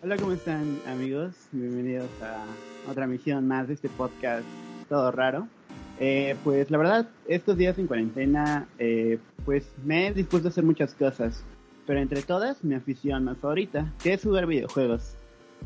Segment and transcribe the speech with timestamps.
[0.00, 1.34] Hola, ¿cómo están amigos?
[1.50, 2.44] Bienvenidos a
[2.88, 4.44] otra misión más de este podcast
[4.88, 5.48] todo raro.
[5.98, 10.62] Eh, pues la verdad, estos días en cuarentena, eh, pues me he dispuesto a hacer
[10.62, 11.42] muchas cosas,
[11.84, 15.16] pero entre todas mi afición más favorita, que es jugar videojuegos.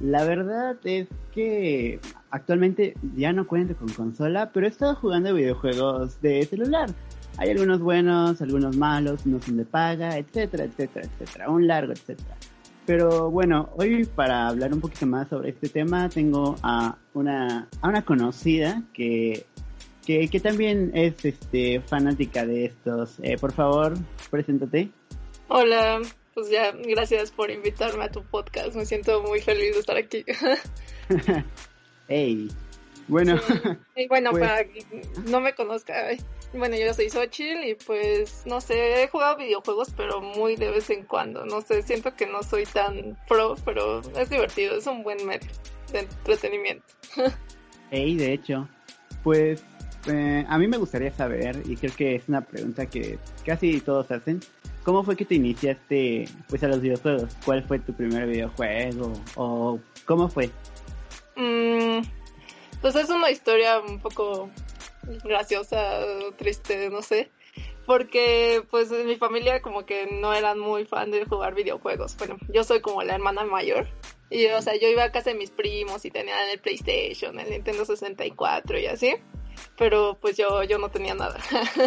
[0.00, 6.22] La verdad es que actualmente ya no cuento con consola, pero he estado jugando videojuegos
[6.22, 6.88] de celular.
[7.36, 11.50] Hay algunos buenos, algunos malos, unos de paga, etcétera, etcétera, etcétera.
[11.50, 12.34] Un largo, etcétera.
[12.84, 17.88] Pero bueno, hoy para hablar un poquito más sobre este tema tengo a una, a
[17.88, 19.46] una conocida que,
[20.04, 23.18] que, que también es este, fanática de estos.
[23.22, 23.94] Eh, por favor,
[24.30, 24.90] preséntate.
[25.46, 26.00] Hola,
[26.34, 28.74] pues ya, gracias por invitarme a tu podcast.
[28.74, 30.24] Me siento muy feliz de estar aquí.
[32.08, 32.48] hey,
[33.06, 33.38] bueno.
[33.94, 34.84] Y bueno, pues para que
[35.28, 35.94] no me conozca,
[36.52, 40.90] bueno, yo soy Xochitl y pues, no sé, he jugado videojuegos, pero muy de vez
[40.90, 41.46] en cuando.
[41.46, 45.50] No sé, siento que no soy tan pro, pero es divertido, es un buen medio
[45.92, 46.84] de entretenimiento.
[47.90, 48.68] hey, de hecho,
[49.22, 49.64] pues
[50.06, 54.10] eh, a mí me gustaría saber, y creo que es una pregunta que casi todos
[54.10, 54.40] hacen,
[54.82, 57.36] ¿cómo fue que te iniciaste pues a los videojuegos?
[57.44, 59.12] ¿Cuál fue tu primer videojuego?
[59.36, 60.50] ¿O cómo fue?
[61.36, 62.02] Mm,
[62.80, 64.50] pues es una historia un poco
[65.24, 66.00] graciosa,
[66.36, 67.30] triste, no sé.
[67.86, 72.16] Porque pues mi familia como que no eran muy fan de jugar videojuegos.
[72.16, 73.88] Bueno, yo soy como la hermana mayor.
[74.30, 77.50] Y o sea, yo iba a casa de mis primos y tenían el PlayStation, el
[77.50, 79.14] Nintendo 64 y así.
[79.76, 81.38] Pero pues yo, yo no tenía nada.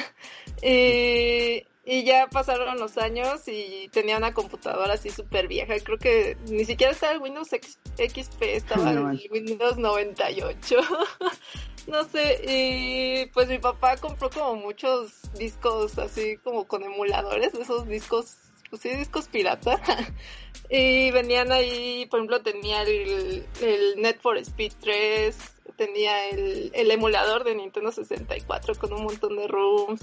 [0.61, 5.75] y, y ya pasaron los años y tenía una computadora así súper vieja.
[5.83, 10.77] Creo que ni siquiera estaba el Windows XP, estaba el Windows 98.
[11.87, 17.87] no sé, y pues mi papá compró como muchos discos así como con emuladores, esos
[17.87, 18.35] discos,
[18.71, 19.79] pues sí, discos pirata.
[20.71, 25.37] y venían ahí, por ejemplo, tenía el, el Net for Speed 3,
[25.77, 30.01] tenía el, el emulador de Nintendo 64 con un montón de rooms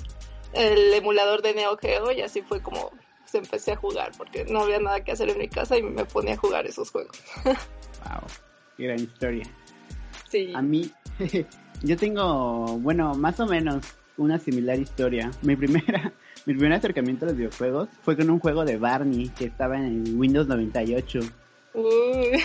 [0.55, 2.91] el emulador de Neo Geo y así fue como
[3.33, 6.05] se empecé a jugar porque no había nada que hacer en mi casa y me
[6.05, 7.19] ponía a jugar esos juegos.
[7.45, 8.23] wow,
[8.77, 9.45] qué gran historia.
[10.29, 10.53] Sí.
[10.55, 10.91] A mí,
[11.83, 13.85] yo tengo, bueno, más o menos
[14.19, 15.31] una similar historia.
[15.41, 16.13] Mi primera,
[16.47, 20.19] mi primer acercamiento a los videojuegos fue con un juego de Barney que estaba en
[20.19, 21.21] Windows 98.
[21.75, 22.43] Uy.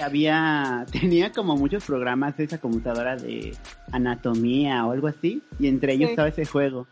[0.00, 3.56] Había, tenía como muchos programas esa computadora de
[3.90, 6.86] anatomía o algo así, y entre ellos estaba ese juego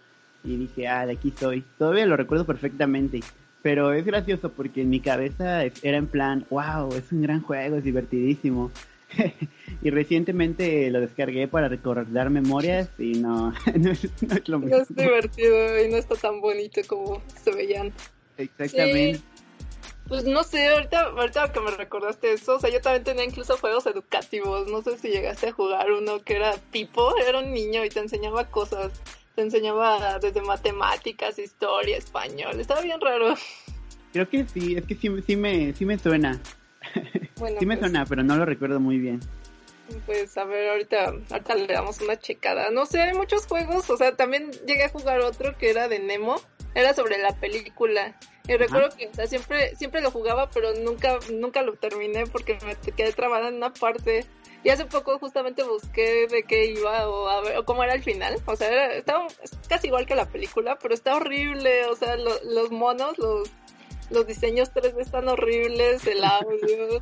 [0.44, 1.64] y dije, ah, de aquí soy.
[1.78, 3.20] Todavía lo recuerdo perfectamente.
[3.62, 7.76] Pero es gracioso porque en mi cabeza era en plan, wow, es un gran juego,
[7.76, 8.70] es divertidísimo.
[9.82, 14.08] y recientemente lo descargué para recordar memorias y no, no, es,
[14.48, 14.76] lo mismo.
[14.76, 17.92] No es divertido y no está tan bonito como se veían.
[18.38, 19.20] Exactamente.
[20.08, 23.56] Pues no sé, ahorita, ahorita que me recordaste eso, o sea, yo también tenía incluso
[23.56, 27.84] juegos educativos, no sé si llegaste a jugar uno que era tipo, era un niño
[27.84, 28.90] y te enseñaba cosas
[29.34, 32.58] te enseñaba desde matemáticas, historia, español.
[32.60, 33.34] Estaba bien raro.
[34.12, 36.40] Creo que sí, es que sí, sí, me, sí me suena.
[37.58, 37.80] sí me pues.
[37.80, 39.20] suena, pero no lo recuerdo muy bien.
[40.06, 42.70] Pues a ver, ahorita, ahorita le damos una checada.
[42.70, 45.98] No sé, hay muchos juegos, o sea, también llegué a jugar otro que era de
[45.98, 46.40] Nemo,
[46.74, 48.16] era sobre la película.
[48.46, 52.58] Y recuerdo que, o sea, siempre, siempre lo jugaba, pero nunca, nunca lo terminé porque
[52.64, 54.26] me quedé trabada en una parte.
[54.62, 58.02] Y hace poco justamente busqué de qué iba o, a ver, o cómo era el
[58.02, 58.36] final.
[58.44, 59.26] O sea, era, estaba
[59.68, 61.86] casi igual que la película, pero está horrible.
[61.86, 63.50] O sea, los monos, los,
[64.10, 67.00] los diseños 3D están horribles, el audio.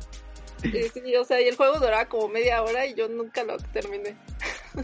[0.61, 4.15] sí, o sea, y el juego duraba como media hora y yo nunca lo terminé.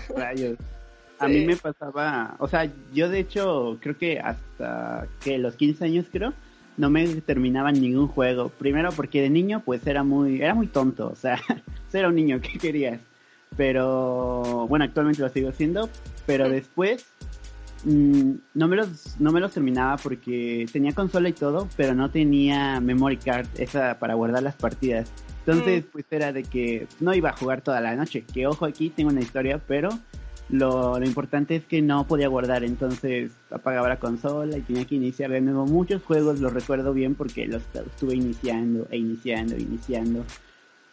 [0.09, 0.57] Rayos.
[1.17, 5.85] A mí me pasaba, o sea, yo de hecho creo que hasta que los 15
[5.85, 6.33] años creo,
[6.77, 8.49] no me terminaba ningún juego.
[8.49, 11.39] Primero porque de niño pues era muy, era muy tonto, o sea,
[11.93, 12.99] era un niño, ¿qué querías?
[13.57, 15.89] Pero bueno, actualmente lo sigo haciendo,
[16.25, 17.05] pero después
[17.85, 22.11] mm, no, me los, no me los terminaba porque tenía consola y todo, pero no
[22.11, 25.11] tenía memory card esa para guardar las partidas.
[25.45, 25.87] Entonces, mm.
[25.91, 28.25] pues era de que no iba a jugar toda la noche.
[28.33, 29.89] Que ojo aquí, tengo una historia, pero
[30.49, 34.95] lo, lo, importante es que no podía guardar, entonces apagaba la consola y tenía que
[34.95, 39.61] iniciar de nuevo muchos juegos, los recuerdo bien porque los estuve iniciando e iniciando e
[39.61, 40.25] iniciando.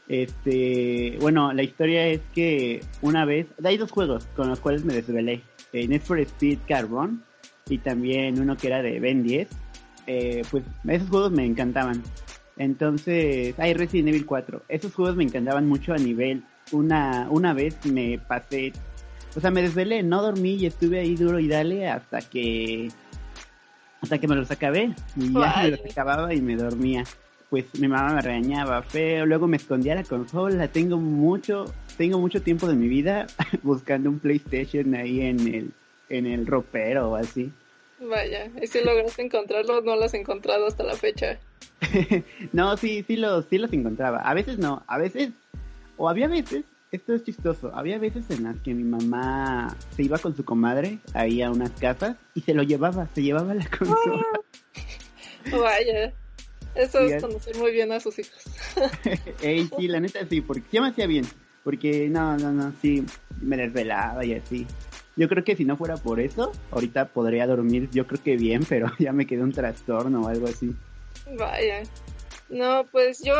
[0.08, 4.94] Este, bueno, la historia es que una vez, hay dos juegos con los cuales me
[4.94, 7.22] desvelé, eh, Need for Speed Carbon
[7.68, 9.48] y también uno que era de Ben 10.
[10.06, 12.02] Eh, pues esos juegos me encantaban.
[12.56, 14.62] Entonces, hay Resident Evil 4.
[14.68, 16.42] Esos juegos me encantaban mucho a nivel.
[16.72, 18.72] Una, una vez me pasé
[19.34, 22.90] o sea, me desvelé, no dormí y estuve ahí duro y dale hasta que
[24.02, 27.04] hasta que me los acabé y ya me los acababa y me dormía.
[27.48, 32.42] pues mi mamá me regañaba feo, luego me escondía la consola, tengo mucho, tengo mucho
[32.42, 33.26] tiempo de mi vida
[33.62, 35.72] buscando un PlayStation ahí en el,
[36.08, 37.52] en el ropero o así.
[38.00, 41.38] Vaya, y si lograste encontrarlo, no lo has encontrado hasta la fecha.
[42.52, 44.18] no, sí, sí los, sí los encontraba.
[44.18, 45.30] A veces no, a veces,
[45.96, 50.18] o había veces, esto es chistoso, había veces en las que mi mamá se iba
[50.18, 54.26] con su comadre ahí a unas casas y se lo llevaba, se llevaba la consola.
[55.50, 56.12] Vaya.
[56.74, 58.44] Eso es conocer muy bien a sus hijos.
[59.42, 61.26] Ey, sí, la neta sí, porque ya me hacía bien.
[61.64, 63.04] Porque no, no, no, sí,
[63.40, 64.66] me desvelaba y así.
[65.16, 68.64] Yo creo que si no fuera por eso, ahorita podría dormir, yo creo que bien,
[68.68, 70.74] pero ya me quedó un trastorno o algo así.
[71.38, 71.82] Vaya.
[72.50, 73.34] No, pues yo,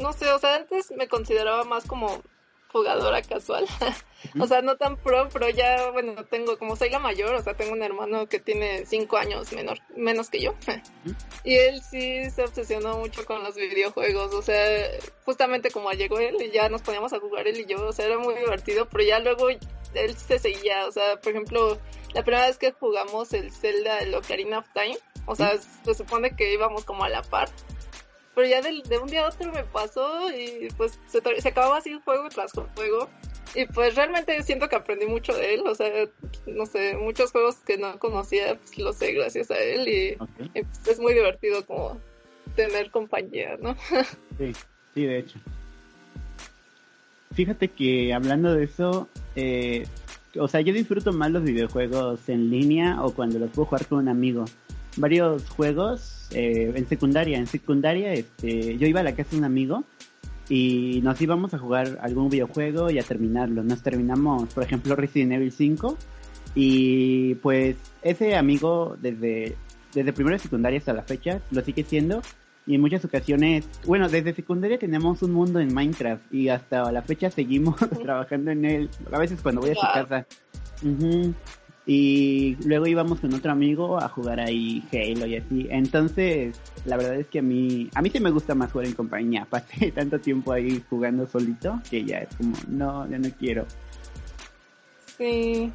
[0.00, 2.22] no sé, o sea, antes me consideraba más como
[2.72, 3.66] jugadora casual.
[4.40, 7.54] o sea, no tan pro, pero ya, bueno, tengo, como soy la mayor, o sea,
[7.54, 10.54] tengo un hermano que tiene cinco años menor, menos que yo.
[11.44, 14.88] y él sí se obsesionó mucho con los videojuegos, o sea,
[15.24, 18.06] justamente como llegó él y ya nos poníamos a jugar él y yo, o sea,
[18.06, 21.78] era muy divertido, pero ya luego él se seguía, o sea, por ejemplo,
[22.14, 26.34] la primera vez que jugamos el Zelda, el Ocarina of Time, o sea, se supone
[26.34, 27.48] que íbamos como a la par
[28.34, 31.78] pero ya de, de, un día a otro me pasó y pues se, se acababa
[31.78, 33.08] así juego tras juego.
[33.54, 35.90] Y pues realmente siento que aprendí mucho de él, o sea,
[36.46, 40.16] no sé, muchos juegos que no conocía, pues los sé gracias a él y,
[40.52, 42.00] pues, es muy divertido como
[42.54, 43.76] tener compañía, ¿no?
[44.38, 44.52] sí,
[44.94, 45.38] sí, de hecho.
[47.32, 49.84] Fíjate que hablando de eso, eh,
[50.38, 53.98] o sea, yo disfruto más los videojuegos en línea o cuando los puedo jugar con
[53.98, 54.44] un amigo.
[54.96, 57.38] Varios juegos eh, en secundaria.
[57.38, 59.84] En secundaria, este, yo iba a la casa de un amigo
[60.48, 63.62] y nos íbamos a jugar algún videojuego y a terminarlo.
[63.62, 65.96] Nos terminamos, por ejemplo, Resident Evil 5
[66.54, 69.56] y pues ese amigo desde,
[69.94, 72.22] desde primero de secundaria hasta la fecha lo sigue siendo
[72.66, 77.02] y en muchas ocasiones, bueno, desde secundaria tenemos un mundo en Minecraft y hasta la
[77.02, 78.90] fecha seguimos trabajando en él.
[79.10, 80.26] A veces cuando voy a su casa.
[81.86, 85.66] Y luego íbamos con otro amigo a jugar ahí Halo y así.
[85.70, 88.94] Entonces, la verdad es que a mí, a mí sí me gusta más jugar en
[88.94, 89.46] compañía.
[89.50, 93.66] Pasé tanto tiempo ahí jugando solito que ya es como, no, ya no quiero.
[95.18, 95.72] Sí,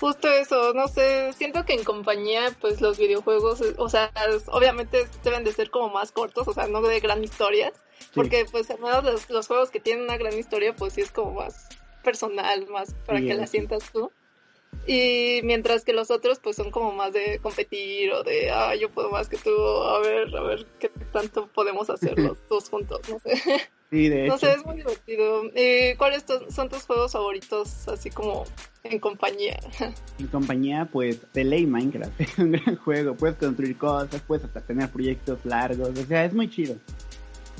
[0.00, 4.10] justo eso, no sé, siento que en compañía, pues los videojuegos, o sea,
[4.46, 7.72] obviamente deben de ser como más cortos, o sea, no de gran historias,
[8.14, 11.34] porque pues además los, los, juegos que tienen una gran historia, pues sí es como
[11.34, 11.68] más
[12.02, 14.10] personal, más para que la sientas tú.
[14.86, 18.90] Y mientras que los otros pues son como más de competir o de, ah, yo
[18.90, 23.00] puedo más que tú, a ver, a ver qué tanto podemos hacer los dos juntos,
[23.08, 23.40] no sé.
[23.90, 24.32] Sí, de hecho.
[24.32, 25.42] No sé, es muy divertido.
[25.54, 28.44] ¿Y cuáles son tus juegos favoritos así como
[28.84, 29.58] en compañía?
[30.18, 32.20] En compañía, pues, de ley Minecraft.
[32.20, 33.16] Es un gran juego.
[33.16, 35.90] Puedes construir cosas, puedes hasta tener proyectos largos.
[35.98, 36.76] O sea, es muy chido.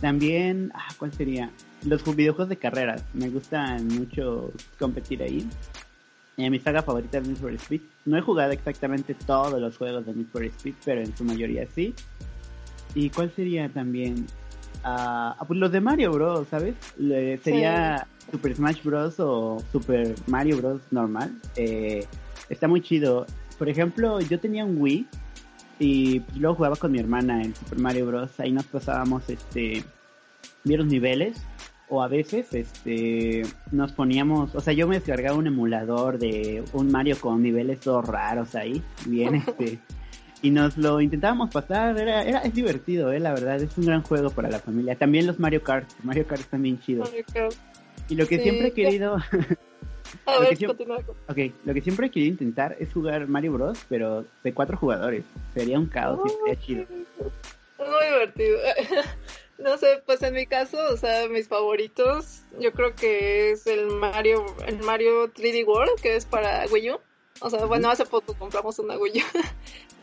[0.01, 1.51] También, ah, ¿cuál sería?
[1.85, 3.05] Los videojuegos de carreras.
[3.13, 5.47] Me gustan mucho competir ahí.
[6.37, 7.81] Eh, mi saga favorita es Need for Speed.
[8.07, 11.67] No he jugado exactamente todos los juegos de Need for Speed, pero en su mayoría
[11.75, 11.95] sí.
[12.95, 14.27] ¿Y cuál sería también?
[14.83, 16.75] Ah, ah pues los de Mario Bros, ¿sabes?
[17.43, 19.21] sería Super Smash Bros.
[19.21, 20.81] o Super Mario Bros.
[20.91, 21.31] normal.
[21.57, 22.07] Eh,
[22.49, 23.27] está muy chido.
[23.59, 25.07] Por ejemplo, yo tenía un Wii
[25.79, 28.41] y luego jugaba con mi hermana en Super Mario Bros.
[28.41, 29.85] Ahí nos pasábamos este,
[30.65, 31.43] los niveles
[31.91, 33.43] o a veces este
[33.73, 38.07] nos poníamos, o sea, yo me descargaba un emulador de un Mario con niveles todos
[38.07, 39.79] raros ahí, bien este
[40.43, 44.03] y nos lo intentábamos pasar, era era es divertido, eh, la verdad, es un gran
[44.03, 44.95] juego para la familia.
[44.95, 47.13] También los Mario Kart, Mario Kart están bien chidos.
[48.09, 49.19] Y lo que siempre he querido
[50.27, 50.59] A ver,
[51.29, 55.25] Ok, lo que siempre he querido intentar es jugar Mario Bros, pero de cuatro jugadores.
[55.55, 56.83] Sería un caos y sería chido.
[56.83, 58.59] Es muy divertido.
[59.61, 63.89] No sé, pues en mi caso, o sea, mis favoritos, yo creo que es el
[63.89, 67.01] Mario, el Mario 3D World, que es para Wii U.
[67.43, 69.41] O sea, bueno, hace poco compramos una Wii U.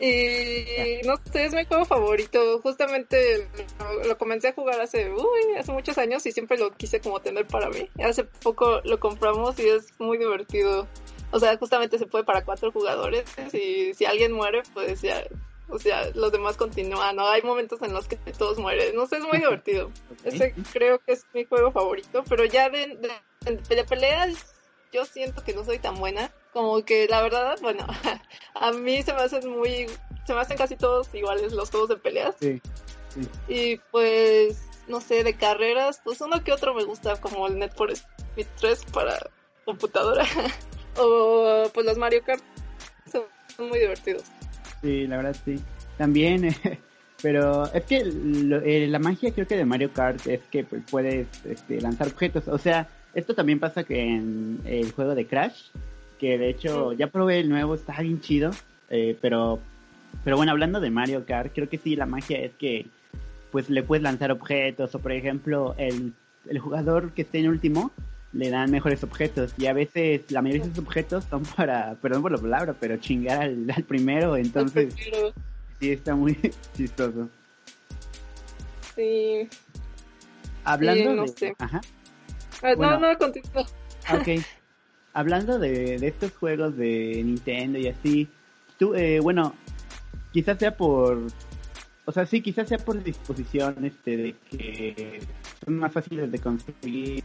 [0.04, 2.60] y no sé, es mi juego favorito.
[2.60, 3.48] Justamente
[4.06, 7.46] lo, comencé a jugar hace, uy, hace muchos años y siempre lo quise como tener
[7.46, 7.88] para mí.
[8.02, 10.86] Hace poco lo compramos y es muy divertido.
[11.32, 15.22] O sea, justamente se puede para cuatro jugadores y si alguien muere, pues ya
[15.70, 17.28] o sea, los demás continúan, ¿no?
[17.28, 19.90] Hay momentos en los que todos mueren, no sé, es muy divertido.
[20.24, 22.98] Ese creo que es mi juego favorito, pero ya de,
[23.44, 24.54] de, peleas
[24.92, 27.86] yo siento que no soy tan buena, como que la verdad, bueno,
[28.54, 29.86] a mí se me hacen muy,
[30.26, 32.36] se me hacen casi todos iguales los juegos de peleas.
[32.40, 32.60] Sí,
[33.08, 33.28] sí.
[33.48, 37.74] Y pues, no sé, de carreras, pues uno que otro me gusta, como el Net
[37.76, 39.30] for Speed 3 para
[39.66, 40.24] computadora,
[40.96, 42.42] o pues los Mario Kart,
[43.12, 43.24] son
[43.68, 44.24] muy divertidos.
[44.82, 45.60] Sí, la verdad sí.
[45.96, 46.48] También
[47.22, 51.26] Pero es que eh, la magia creo que de Mario Kart es que pues, puedes
[51.44, 52.46] este, lanzar objetos.
[52.46, 55.70] O sea, esto también pasa que en el juego de Crash,
[56.20, 58.50] que de hecho ya probé el nuevo, está bien chido.
[58.90, 59.58] Eh, pero,
[60.22, 62.86] pero bueno, hablando de Mario Kart, creo que sí, la magia es que
[63.50, 64.94] pues le puedes lanzar objetos.
[64.94, 66.12] O por ejemplo, el,
[66.48, 67.90] el jugador que esté en último
[68.32, 72.22] le dan mejores objetos y a veces la mayoría de esos objetos son para, perdón
[72.22, 74.94] por la palabra, pero chingar al, primero, entonces
[75.80, 76.38] sí está muy
[76.76, 77.28] chistoso.
[78.94, 79.48] Sí.
[80.64, 81.54] Hablando no Sé.
[81.58, 81.80] Ajá.
[82.62, 83.12] Ah, no, no.
[83.12, 84.44] Ok.
[85.14, 88.28] Hablando de, de estos juegos de Nintendo y así,
[88.78, 89.54] tú, eh, bueno,
[90.32, 91.22] quizás sea por
[92.08, 95.20] o sea, sí, quizás sea por disposición este, de que
[95.64, 97.24] son más fáciles de conseguir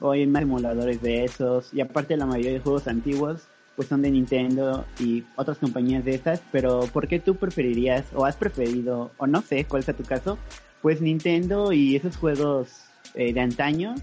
[0.00, 4.02] o hay más emuladores de esos y aparte la mayoría de juegos antiguos pues son
[4.02, 9.10] de Nintendo y otras compañías de esas, pero ¿por qué tú preferirías o has preferido,
[9.16, 10.38] o no sé cuál sea tu caso,
[10.82, 13.94] pues Nintendo y esos juegos eh, de antaño,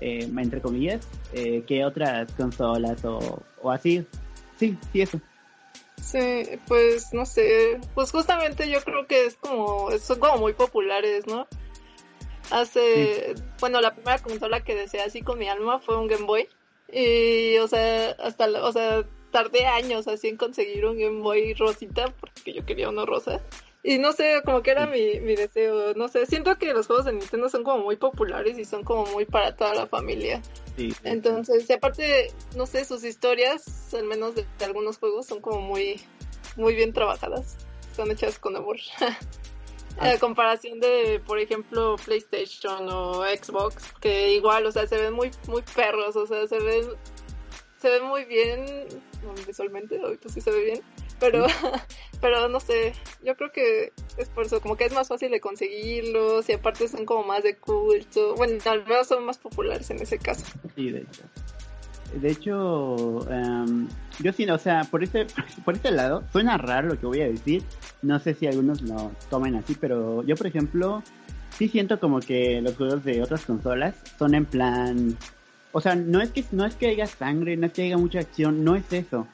[0.00, 4.06] eh, entre comillas, eh, que otras consolas o, o así?
[4.58, 5.20] Sí, sí, eso.
[6.00, 11.26] Sí, pues no sé, pues justamente yo creo que es como, son como muy populares,
[11.26, 11.46] ¿no?
[12.54, 16.48] Hace, bueno, la primera consola que deseé así con mi alma fue un Game Boy.
[16.92, 22.14] Y, o sea, hasta, o sea, tardé años así en conseguir un Game Boy rosita
[22.20, 23.40] porque yo quería uno rosa.
[23.82, 27.06] Y no sé, como que era mi, mi deseo, no sé, siento que los juegos
[27.06, 30.40] de Nintendo son como muy populares y son como muy para toda la familia.
[31.02, 36.00] Entonces, y aparte, no sé, sus historias, al menos de, algunos juegos, son como muy,
[36.56, 37.58] muy bien trabajadas.
[37.96, 38.76] Son hechas con amor.
[39.98, 45.30] A comparación de, por ejemplo, PlayStation o Xbox, que igual, o sea, se ven muy,
[45.46, 46.84] muy perros, o sea, se ven,
[47.78, 48.64] se ven muy bien
[49.46, 50.80] visualmente, ahorita sí se ve bien,
[51.20, 51.46] pero,
[52.20, 55.40] pero no sé, yo creo que es por eso, como que es más fácil de
[55.40, 60.02] conseguirlos y aparte son como más de culto, bueno, al menos son más populares en
[60.02, 60.44] ese caso.
[60.74, 61.22] Sí, de hecho.
[62.20, 63.88] De hecho, em,
[64.20, 65.26] yo sí, o sea, por este,
[65.64, 67.62] por este lado, suena raro lo que voy a decir,
[68.02, 71.02] no sé si algunos lo tomen así, pero yo, por ejemplo,
[71.50, 75.16] sí siento como que los juegos de otras consolas son en plan,
[75.72, 78.20] o sea, no es que no es que haya sangre, no es que haya mucha
[78.20, 79.26] acción, no es eso,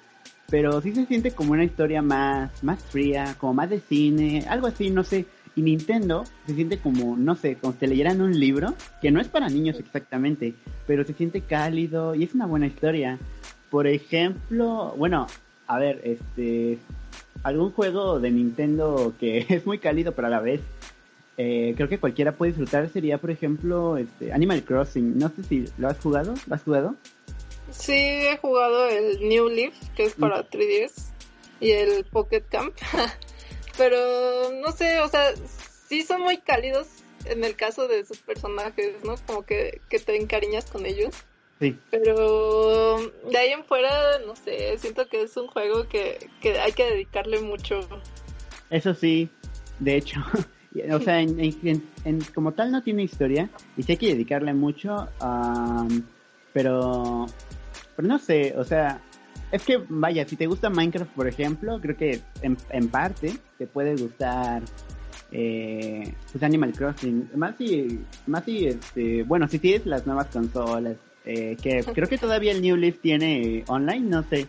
[0.50, 4.66] pero sí se siente como una historia más, más fría, como más de cine, algo
[4.66, 5.26] así, no sé.
[5.56, 9.28] Y Nintendo se siente como, no sé, como si leyeran un libro, que no es
[9.28, 10.54] para niños exactamente,
[10.86, 13.18] pero se siente cálido y es una buena historia.
[13.70, 15.26] Por ejemplo, bueno,
[15.66, 16.78] a ver, este,
[17.42, 20.60] algún juego de Nintendo que es muy cálido, pero a la vez
[21.36, 25.18] eh, creo que cualquiera puede disfrutar sería, por ejemplo, este, Animal Crossing.
[25.18, 26.96] No sé si lo has jugado, ¿lo has jugado?
[27.70, 31.10] Sí, he jugado el New Leaf, que es para 3DS,
[31.60, 32.74] y el Pocket Camp.
[33.80, 35.32] Pero no sé, o sea,
[35.88, 36.86] sí son muy cálidos
[37.24, 39.14] en el caso de sus personajes, ¿no?
[39.26, 41.14] Como que, que te encariñas con ellos.
[41.58, 41.78] Sí.
[41.90, 46.72] Pero de ahí en fuera, no sé, siento que es un juego que, que hay
[46.72, 47.80] que dedicarle mucho.
[48.68, 49.30] Eso sí,
[49.78, 50.20] de hecho,
[50.92, 55.08] o sea, en, como tal no tiene historia y sí hay que dedicarle mucho,
[56.52, 57.24] pero
[57.96, 59.00] pero no sé, o sea,
[59.52, 63.96] es que vaya, si te gusta Minecraft, por ejemplo, creo que en, parte te puede
[63.96, 64.62] gustar
[65.32, 67.30] eh, pues Animal Crossing.
[67.34, 72.18] Más si, más si, este, bueno, si tienes las nuevas consolas, eh, que creo que
[72.18, 74.46] todavía el New Leaf tiene online, no sé.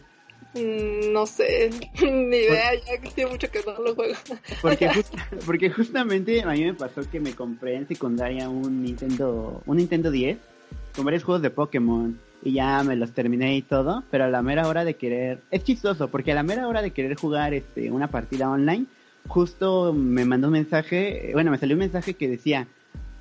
[0.53, 1.69] Mm, no sé,
[2.01, 4.15] ni idea, ya que tiene mucho que no lo juego.
[4.61, 4.89] Porque,
[5.45, 10.11] porque justamente a mí me pasó que me compré en secundaria un Nintendo, un Nintendo
[10.11, 10.37] 10
[10.95, 14.41] con varios juegos de Pokémon y ya me los terminé y todo, pero a la
[14.41, 17.91] mera hora de querer, es chistoso, porque a la mera hora de querer jugar este
[17.91, 18.85] una partida online,
[19.27, 22.67] justo me mandó un mensaje, bueno, me salió un mensaje que decía,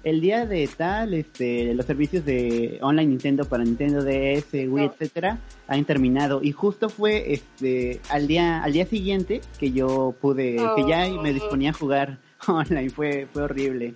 [0.03, 5.39] el día de tal, este, los servicios de online Nintendo para Nintendo DS, Wii, etcétera,
[5.69, 10.89] han terminado y justo fue este al día al día siguiente que yo pude, que
[10.89, 13.95] ya me disponía a jugar online, fue fue horrible.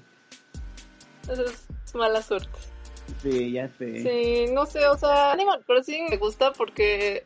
[1.27, 2.74] Eso es mala suerte.
[3.23, 4.03] Sí, ya sé.
[4.03, 7.25] Sí, no sé, o sea, Animal Crossing me gusta porque,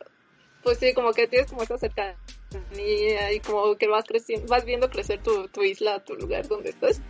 [0.63, 4.91] pues sí, como que tienes como esa cercanía y como que vas creciendo, vas viendo
[4.91, 7.01] crecer tu, tu isla, tu lugar donde estás.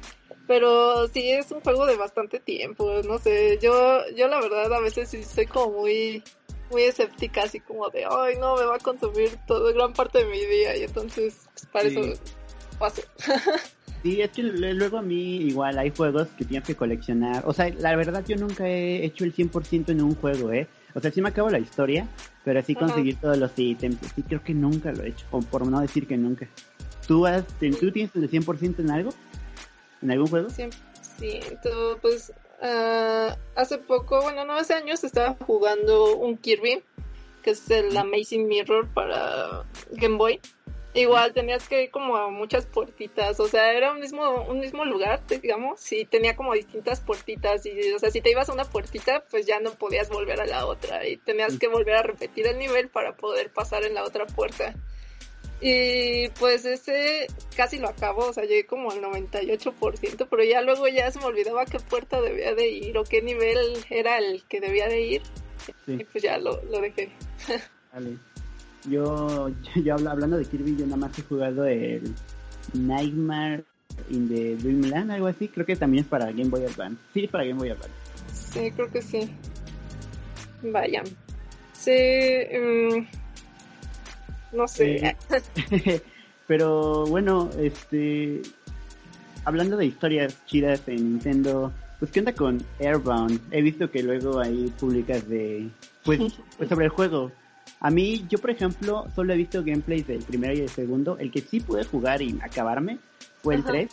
[0.46, 4.80] Pero sí es un juego de bastante tiempo, no sé, yo, yo la verdad a
[4.80, 6.22] veces sí soy como muy,
[6.70, 10.24] muy escéptica, así como de, ay no, me va a consumir toda gran parte de
[10.24, 12.22] mi día y entonces pues, para eso
[12.78, 13.02] paso.
[14.02, 17.42] Sí, es que luego a mí igual hay juegos que tienes que coleccionar.
[17.46, 20.68] O sea, la verdad yo nunca he hecho el 100% en un juego, ¿eh?
[20.94, 22.08] O sea, sí me acabo la historia,
[22.44, 23.98] pero así conseguir todos los ítems.
[24.14, 26.48] Sí, creo que nunca lo he hecho, o por no decir que nunca.
[27.06, 29.10] ¿Tú, has, ¿Tú tienes el 100% en algo?
[30.02, 30.50] ¿En algún juego?
[30.50, 30.64] Sí,
[31.18, 31.40] sí
[32.00, 36.82] pues uh, hace poco, bueno, no hace años estaba jugando un Kirby,
[37.42, 40.40] que es el Amazing Mirror para Game Boy.
[40.94, 44.84] Igual tenías que ir como a muchas puertitas, o sea, era un mismo, un mismo
[44.86, 48.64] lugar, digamos, y tenía como distintas puertitas, y o sea, si te ibas a una
[48.64, 52.46] puertita, pues ya no podías volver a la otra, y tenías que volver a repetir
[52.46, 54.74] el nivel para poder pasar en la otra puerta.
[55.60, 57.26] Y pues ese
[57.56, 61.26] casi lo acabo, o sea, llegué como al 98%, pero ya luego ya se me
[61.26, 65.22] olvidaba qué puerta debía de ir o qué nivel era el que debía de ir.
[65.86, 67.10] Y pues ya lo, lo dejé.
[67.92, 68.18] Vale.
[68.84, 69.50] Yo,
[69.84, 72.14] yo, hablando de Kirby, yo nada más he jugado el
[72.74, 73.64] Nightmare
[74.10, 75.48] in the Dreamland, algo así.
[75.48, 77.00] Creo que también es para Game Boy Advance.
[77.12, 77.94] Sí, es para Game Boy Advance.
[78.32, 79.30] Sí, creo que sí.
[80.62, 81.02] Vaya.
[81.72, 81.92] Sí,
[82.56, 83.06] um,
[84.52, 85.16] no sé.
[86.46, 88.42] pero bueno, este.
[89.44, 93.40] Hablando de historias chidas en Nintendo, pues ¿qué onda con Airbound?
[93.50, 95.68] He visto que luego hay públicas de.
[96.04, 96.20] Pues,
[96.56, 97.32] pues sobre el juego.
[97.80, 101.16] A mí, yo por ejemplo, solo he visto gameplays del primero y del segundo.
[101.18, 102.98] El que sí pude jugar y acabarme
[103.42, 103.90] fue el 3,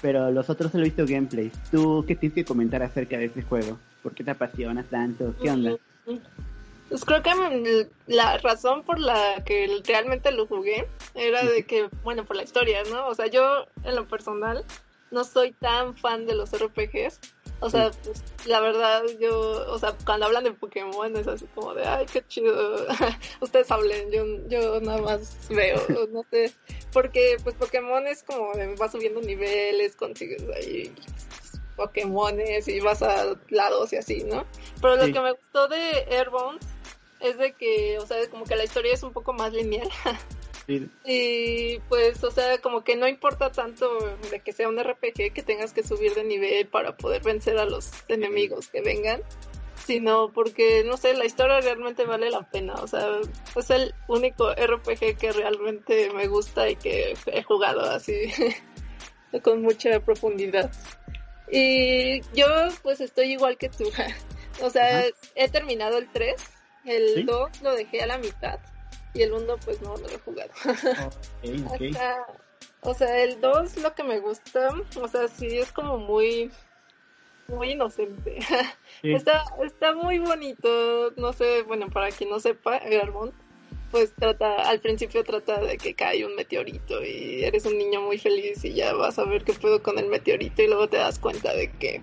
[0.00, 1.52] pero los otros solo he visto gameplays.
[1.70, 3.78] ¿Tú qué tienes que comentar acerca de ese juego?
[4.02, 5.34] ¿Por qué te apasiona tanto?
[5.42, 5.76] ¿Qué onda?
[6.88, 12.24] Pues creo que la razón por la que realmente lo jugué era de que, bueno,
[12.24, 13.08] por la historia, ¿no?
[13.08, 14.64] O sea, yo en lo personal
[15.10, 17.20] no soy tan fan de los RPGs,
[17.64, 21.72] o sea, pues, la verdad, yo, o sea, cuando hablan de Pokémon es así como
[21.72, 22.86] de, ay, qué chido.
[23.40, 25.80] Ustedes hablen, yo, yo nada más veo,
[26.12, 26.52] no sé.
[26.92, 30.94] Porque, pues, Pokémon es como, vas subiendo niveles, consigues ahí
[31.74, 34.44] Pokémones y vas a lados y así, ¿no?
[34.82, 36.60] Pero lo que me gustó de Airbound
[37.20, 39.88] es de que, o sea, como que la historia es un poco más lineal.
[40.66, 45.42] Y pues, o sea, como que no importa tanto de que sea un RPG que
[45.42, 49.20] tengas que subir de nivel para poder vencer a los enemigos que vengan,
[49.84, 52.74] sino porque, no sé, la historia realmente vale la pena.
[52.74, 53.20] O sea,
[53.54, 58.32] es el único RPG que realmente me gusta y que he jugado así
[59.42, 60.72] con mucha profundidad.
[61.50, 62.46] Y yo
[62.82, 63.90] pues estoy igual que tú.
[64.62, 66.34] o sea, he terminado el 3,
[66.86, 68.58] el 2 lo dejé a la mitad
[69.14, 70.50] y el 1 pues no, no lo he jugado.
[72.82, 76.50] o sea, el 2 lo que me gusta, o sea, sí es como muy
[77.48, 78.38] muy inocente.
[79.02, 83.34] está, está muy bonito, no sé, bueno, para quien no sepa, Garmont,
[83.90, 88.18] pues trata, al principio trata de que cae un meteorito y eres un niño muy
[88.18, 91.18] feliz y ya vas a ver qué puedo con el meteorito y luego te das
[91.18, 92.00] cuenta de que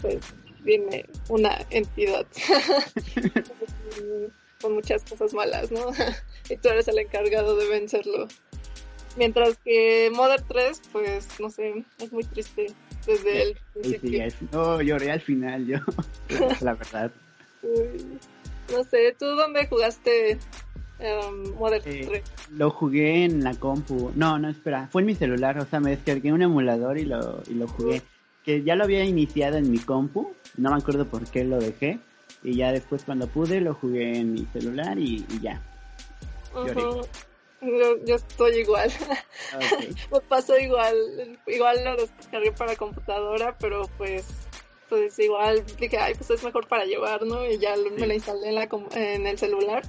[0.00, 0.18] pues
[0.62, 2.26] viene una entidad
[4.60, 5.80] con muchas cosas malas, ¿no?
[6.50, 8.28] y tú eres el encargado de vencerlo.
[9.16, 12.66] Mientras que Mother 3, pues, no sé, es muy triste
[13.06, 14.26] desde el principio.
[14.52, 15.78] no, lloré al final, yo,
[16.60, 17.10] la verdad.
[18.72, 20.38] no sé, ¿tú dónde jugaste
[21.00, 22.06] um, Mother 3?
[22.06, 24.12] Eh, lo jugué en la compu.
[24.14, 27.42] No, no, espera, fue en mi celular, o sea, me descargué un emulador y lo,
[27.48, 28.02] y lo jugué.
[28.44, 31.98] Que ya lo había iniciado en mi compu, no me acuerdo por qué lo dejé
[32.42, 35.60] y ya después cuando pude lo jugué en mi celular y, ya.
[38.06, 38.90] yo, estoy igual.
[40.12, 41.38] me pasó igual.
[41.46, 44.26] Igual lo descargué para computadora, pero pues
[44.88, 47.44] pues igual dije, ay, pues es mejor para llevar, ¿no?
[47.46, 49.82] Y ya me lo instalé en, la, en el celular.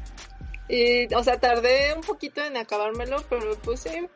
[0.68, 4.08] Y, o sea, tardé un poquito en acabármelo, pero pues sí,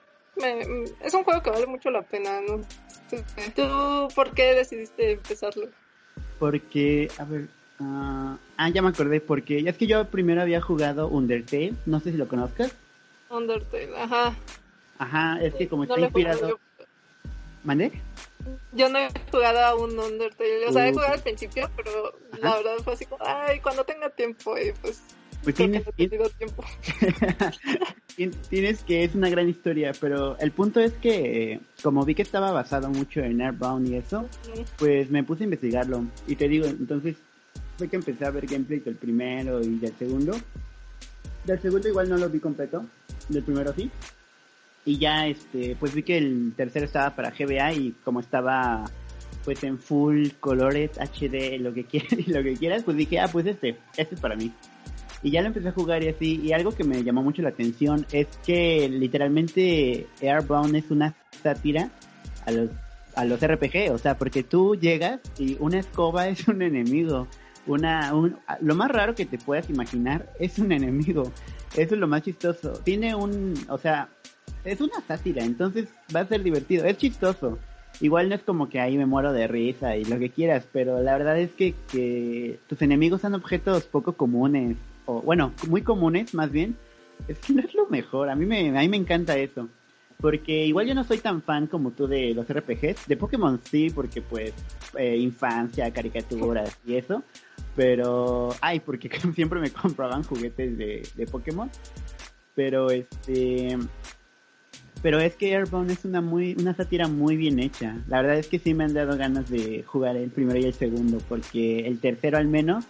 [1.01, 2.61] es un juego que vale mucho la pena, ¿no?
[3.55, 5.69] ¿Tú por qué decidiste empezarlo?
[6.39, 7.47] Porque, a ver,
[7.79, 12.11] Ah, ah, ya me acordé porque es que yo primero había jugado Undertale, no sé
[12.11, 12.73] si lo conozcas.
[13.29, 14.35] Undertale, ajá.
[14.99, 16.59] Ajá, es que como está inspirado.
[17.63, 17.91] ¿Mandé?
[18.73, 20.93] Yo no he jugado a un Undertale, o sea, he uh.
[20.93, 25.01] jugado al principio, pero la verdad fue así como, ay, cuando tenga tiempo, y pues...
[25.43, 26.07] Pues tienes, que
[28.49, 32.53] tienes que es una gran historia, pero el punto es que como vi que estaba
[32.53, 34.29] basado mucho en Airbound y eso,
[34.77, 37.17] pues me puse a investigarlo y te digo, entonces
[37.77, 40.35] fue que empecé a ver gameplay del primero y del segundo.
[41.45, 42.85] Del segundo igual no lo vi completo,
[43.29, 43.89] del primero sí.
[44.85, 48.85] Y ya este, pues vi que el tercero estaba para GBA y como estaba
[49.43, 53.27] pues en full colores HD, lo que quieras y lo que quieras, pues dije, ah,
[53.31, 54.51] pues este, este es para mí.
[55.21, 57.49] Y ya lo empecé a jugar y así, y algo que me llamó mucho la
[57.49, 61.89] atención es que literalmente Airbound es una sátira
[62.45, 62.69] a los,
[63.15, 67.27] a los RPG, o sea, porque tú llegas y una escoba es un enemigo,
[67.67, 71.31] una, un, lo más raro que te puedas imaginar es un enemigo.
[71.75, 72.73] Eso es lo más chistoso.
[72.83, 74.09] Tiene un, o sea,
[74.63, 77.57] es una sátira, entonces va a ser divertido, es chistoso.
[78.01, 81.01] Igual no es como que ahí me muero de risa y lo que quieras, pero
[81.01, 86.33] la verdad es que, que tus enemigos son objetos poco comunes, o bueno, muy comunes
[86.33, 86.75] más bien.
[87.27, 89.69] Es que no es lo mejor, a mí me, a mí me encanta eso.
[90.19, 93.07] Porque igual yo no soy tan fan como tú de los RPGs.
[93.07, 94.53] De Pokémon sí, porque pues
[94.97, 97.23] eh, infancia, caricaturas y eso.
[97.75, 101.69] Pero, ay, porque siempre me compraban juguetes de, de Pokémon.
[102.55, 103.77] Pero este,
[105.03, 107.97] pero es que Airbound es una muy una sátira muy bien hecha.
[108.07, 110.73] La verdad es que sí me han dado ganas de jugar el primero y el
[110.73, 112.85] segundo, porque el tercero al menos,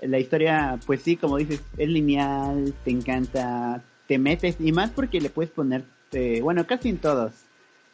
[0.00, 5.20] la historia, pues sí, como dices, es lineal, te encanta, te metes, y más porque
[5.20, 7.32] le puedes poner, eh, bueno, casi en todos,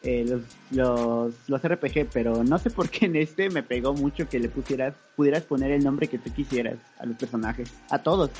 [0.03, 4.29] eh, los, los, los RPG, pero no sé por qué en este me pegó mucho
[4.29, 8.31] que le pusieras, pudieras poner el nombre que tú quisieras a los personajes, a todos.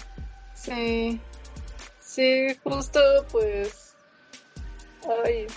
[0.53, 1.19] Sí,
[1.99, 2.99] sí, justo
[3.31, 3.89] pues
[5.25, 5.47] Ay,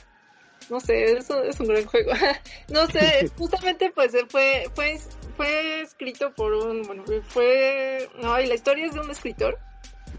[0.70, 2.12] no sé, eso es un gran juego.
[2.68, 4.98] no sé, justamente pues fue, fue,
[5.36, 9.58] fue escrito por un, bueno, fue, no, y la historia es de un escritor.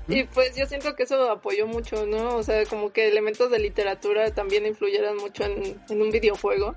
[0.08, 2.36] Y pues yo siento que eso apoyó mucho, ¿no?
[2.36, 6.76] O sea, como que elementos de literatura también influyeron mucho en, un videojuego.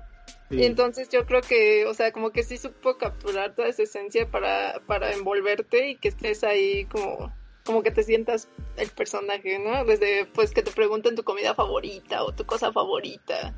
[0.49, 4.29] Y entonces yo creo que, o sea, como que sí supo capturar toda esa esencia
[4.29, 7.33] para, para envolverte y que estés ahí como
[7.67, 9.83] como que te sientas el personaje, ¿no?
[9.83, 13.53] Desde pues que te pregunten tu comida favorita o tu cosa favorita.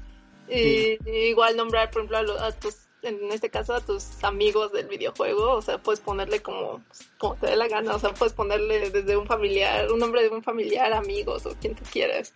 [0.50, 5.54] Y, igual nombrar, por ejemplo, a, tus, en este caso a tus amigos del videojuego,
[5.54, 6.82] o sea, puedes ponerle como,
[7.18, 10.30] como te dé la gana, o sea, puedes ponerle desde un familiar, un nombre de
[10.30, 12.34] un familiar, amigos o quien tú quieras.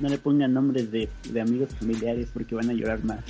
[0.00, 3.24] No le pongan nombres de, de amigos familiares porque van a llorar más.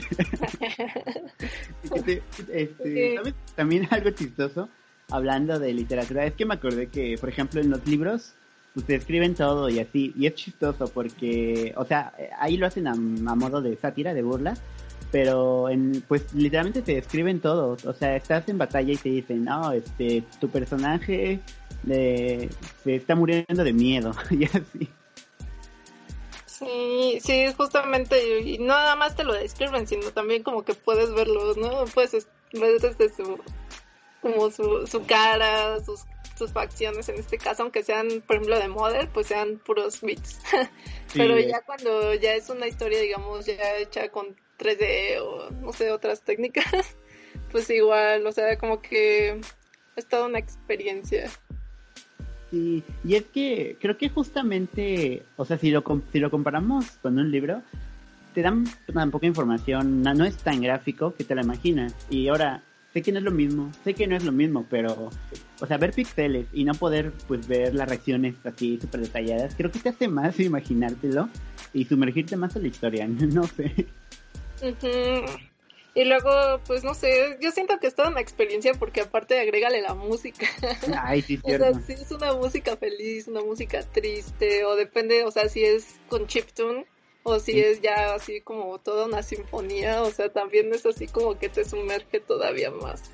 [2.53, 3.21] este,
[3.55, 4.69] También algo chistoso
[5.11, 8.35] hablando de literatura, es que me acordé que, por ejemplo, en los libros,
[8.75, 12.95] pues escriben todo y así, y es chistoso porque, o sea, ahí lo hacen a,
[12.95, 14.55] modo de sátira, de burla,
[15.11, 19.45] pero en, pues literalmente te escriben todo, o sea, estás en batalla y te dicen,
[19.45, 21.41] no, este, tu personaje
[21.87, 22.49] se
[22.85, 24.89] está muriendo de miedo, y así.
[26.47, 31.15] Sí, sí, justamente, y no nada más te lo describen, sino también como que puedes
[31.15, 31.85] verlo, ¿no?
[31.87, 33.39] Puedes ver desde su
[34.21, 36.05] como su, su cara, sus,
[36.37, 40.41] sus facciones en este caso, aunque sean, por ejemplo, de Mother, pues sean puros bits.
[41.15, 45.91] Pero ya cuando ya es una historia, digamos, ya hecha con 3D o no sé,
[45.91, 46.97] otras técnicas,
[47.53, 49.41] pues igual, o sea, como que
[49.97, 51.31] es toda una experiencia.
[52.51, 57.19] Sí, y es que creo que justamente, o sea, si lo, si lo comparamos con
[57.19, 57.63] un libro,
[58.35, 61.95] te dan tan poca información, no, es tan gráfico que te la imaginas.
[62.09, 62.63] Y ahora,
[62.95, 65.11] sé que no es lo mismo, sé que no es lo mismo, pero,
[65.61, 69.71] o sea, ver pixeles y no poder, pues, ver las reacciones así súper detalladas, creo
[69.71, 71.29] que te hace más imaginártelo
[71.75, 73.87] y sumergirte más en la historia, no sé.
[75.95, 79.83] Y luego, pues no sé, yo siento que es toda una experiencia porque aparte agrégale
[79.83, 80.47] la música.
[81.03, 85.33] Ay, sí, o sea, si es una música feliz, una música triste, o depende, o
[85.33, 86.87] sea, si es con chiptune,
[87.25, 91.39] o si es ya así como toda una sinfonía, o sea, también es así como
[91.39, 93.11] que te sumerge todavía más.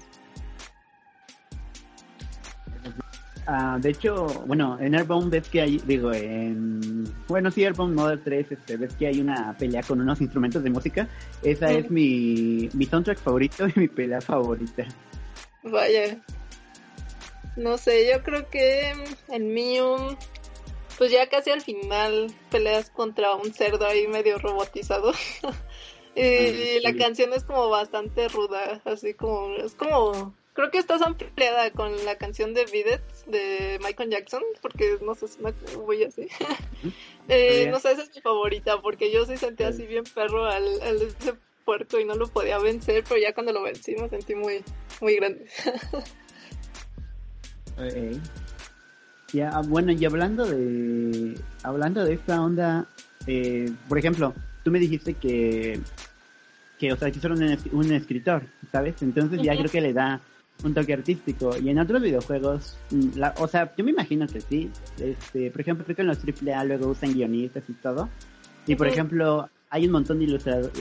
[3.47, 8.23] Ah, de hecho, bueno, en Airbound ves que hay, digo, en, bueno, sí, Airbound Model
[8.23, 11.09] 3, este, ves que hay una pelea con unos instrumentos de música.
[11.43, 14.87] Esa es mi, mi soundtrack favorito y mi pelea favorita.
[15.63, 16.19] Vaya.
[17.57, 18.93] No sé, yo creo que
[19.31, 20.17] el mío
[20.99, 25.13] pues ya casi al final peleas contra un cerdo ahí medio robotizado.
[26.15, 31.71] y, la canción es como bastante ruda, así como, es como, creo que estás ampliada
[31.71, 36.29] con la canción de Beat de Michael Jackson, porque no sé, si me voy así.
[37.29, 40.81] eh, no sé, esa es mi favorita, porque yo sí sentí así bien perro al,
[40.81, 44.35] al ese puerco y no lo podía vencer, pero ya cuando lo vencí me sentí
[44.35, 44.63] muy,
[45.01, 45.47] muy grande.
[49.33, 52.87] Ya, bueno, y hablando de hablando de esta onda,
[53.27, 55.81] eh, por ejemplo, tú me dijiste que
[56.79, 59.03] que o sea que un, un escritor, ¿sabes?
[59.03, 60.21] Entonces ya creo que le da
[60.63, 64.41] un toque artístico y en otros videojuegos, mm, la, o sea, yo me imagino que
[64.41, 64.71] sí.
[64.99, 68.09] Este, por ejemplo, creo que en los AAA luego usan guionistas y todo.
[68.67, 70.27] Y por ejemplo, hay un montón de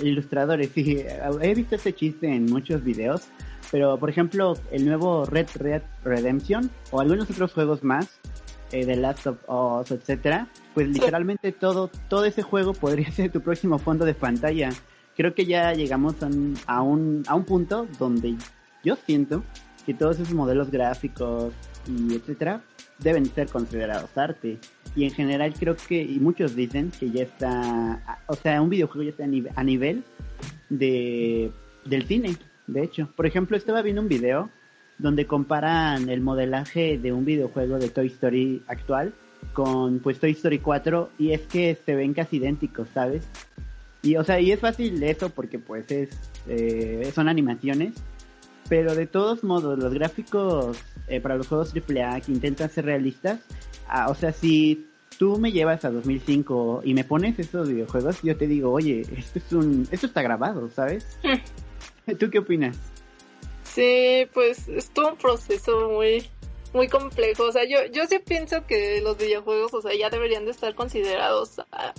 [0.03, 0.99] ilustradores y
[1.41, 3.27] he visto este chiste en muchos videos,
[3.71, 8.19] pero por ejemplo, el nuevo Red Red Redemption o algunos otros juegos más
[8.73, 13.41] eh, The Last of Us, etcétera, pues literalmente todo, todo ese juego podría ser tu
[13.41, 14.69] próximo fondo de pantalla.
[15.15, 18.35] Creo que ya llegamos a un, a un, punto donde
[18.83, 19.43] yo siento
[19.85, 21.53] que todos esos modelos gráficos
[21.87, 22.61] y etcétera
[22.99, 24.57] deben ser considerados arte.
[24.95, 29.03] Y en general creo que, y muchos dicen que ya está, o sea, un videojuego
[29.03, 29.23] ya está
[29.55, 30.03] a, nivel
[30.69, 31.51] de,
[31.85, 32.35] del cine,
[32.67, 33.09] de hecho.
[33.15, 34.49] Por ejemplo, estaba viendo un video
[34.99, 39.13] donde comparan el modelaje de un videojuego de Toy Story actual
[39.51, 43.27] con pues Toy Story 4 y es que se ven casi idénticos, ¿sabes?
[44.01, 46.09] Y o sea, y es fácil eso porque pues es
[46.47, 47.93] eh, son animaciones,
[48.73, 53.39] pero de todos modos los gráficos eh, para los juegos AAA que intentan ser realistas,
[53.87, 54.87] ah, o sea, si
[55.19, 59.37] tú me llevas a 2005 y me pones esos videojuegos, yo te digo, oye, esto
[59.37, 61.19] es un, esto está grabado, ¿sabes?
[62.19, 62.75] ¿Tú qué opinas?
[63.61, 66.27] Sí, pues es todo un proceso muy,
[66.73, 67.43] muy complejo.
[67.43, 70.73] O sea, yo, yo sí pienso que los videojuegos, o sea, ya deberían de estar
[70.73, 71.93] considerados ah,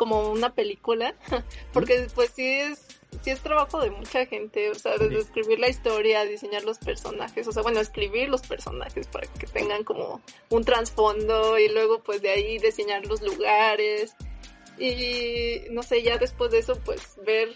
[0.00, 1.14] como una película,
[1.74, 2.86] porque pues sí es
[3.22, 7.46] sí es trabajo de mucha gente, o sea, desde escribir la historia, diseñar los personajes,
[7.46, 12.22] o sea, bueno, escribir los personajes para que tengan como un trasfondo y luego pues
[12.22, 14.14] de ahí diseñar los lugares.
[14.78, 17.54] Y no sé, ya después de eso pues ver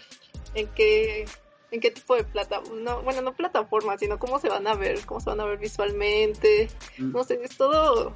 [0.53, 1.25] en qué
[1.71, 5.03] en qué tipo de plataforma, no, bueno, no plataforma, sino cómo se van a ver,
[5.07, 6.67] cómo se van a ver visualmente,
[6.99, 7.11] mm.
[7.11, 8.13] no sé, es todo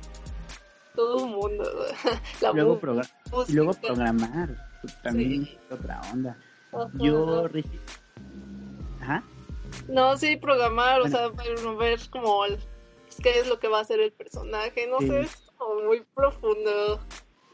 [0.96, 1.64] todo un mundo.
[2.42, 2.80] La luego,
[3.48, 4.50] y luego programar,
[5.04, 6.38] también otra onda.
[6.96, 7.48] Yo
[9.02, 9.24] Ajá.
[9.88, 12.44] No, sí, programar, o sea, ver como
[13.22, 17.00] qué es lo que va a hacer el personaje, no sé, es como muy profundo.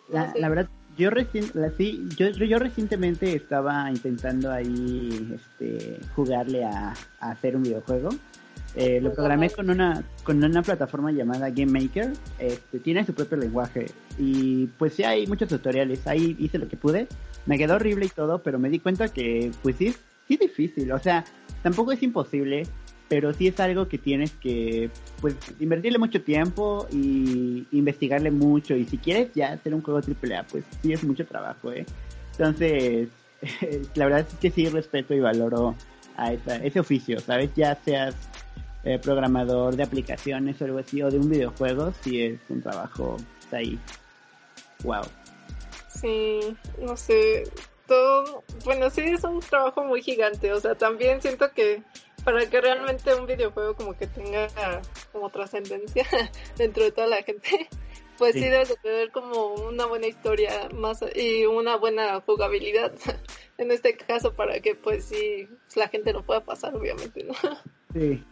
[0.10, 6.94] la, la, verdad, yo, recién, sí, yo, yo recientemente estaba intentando ahí este, jugarle a,
[7.20, 8.10] a hacer un videojuego.
[8.76, 12.12] Eh, lo programé con una con una plataforma llamada Game Maker.
[12.40, 13.86] Este, tiene su propio lenguaje
[14.20, 16.06] y pues sí hay muchos tutoriales.
[16.08, 17.08] Ahí hice lo que pude
[17.46, 19.94] me quedó horrible y todo, pero me di cuenta que pues sí,
[20.28, 21.24] sí es difícil, o sea,
[21.62, 22.64] tampoco es imposible,
[23.08, 24.90] pero sí es algo que tienes que
[25.22, 30.44] pues invertirle mucho tiempo y investigarle mucho y si quieres ya hacer un juego AAA,
[30.48, 31.86] pues sí es mucho trabajo, ¿eh?
[32.32, 33.10] Entonces,
[33.96, 35.76] la verdad es que sí respeto y valoro
[36.18, 37.52] a ese oficio, ¿sabes?
[37.56, 38.16] Ya seas
[38.86, 43.18] eh, programador de aplicaciones o algo así, o de un videojuego, sí es un trabajo
[43.52, 43.80] ahí.
[44.84, 45.04] Wow.
[45.90, 46.40] Sí,
[46.80, 47.44] no sé,
[47.88, 51.82] todo, bueno, sí es un trabajo muy gigante, o sea, también siento que
[52.24, 54.48] para que realmente un videojuego como que tenga
[55.12, 56.06] como trascendencia
[56.58, 57.68] dentro de toda la gente,
[58.18, 58.42] pues sí.
[58.42, 62.94] debe de tener como una buena historia más y una buena jugabilidad
[63.58, 67.34] en este caso para que pues sí la gente lo pueda pasar obviamente, ¿no?
[67.94, 68.24] Sí.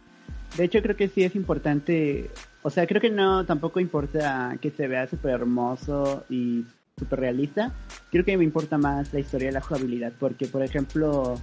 [0.56, 2.30] De hecho creo que sí es importante,
[2.62, 6.64] o sea, creo que no tampoco importa que se vea súper hermoso y
[6.96, 7.72] súper realista,
[8.10, 11.34] creo que me importa más la historia de la jugabilidad, porque por ejemplo,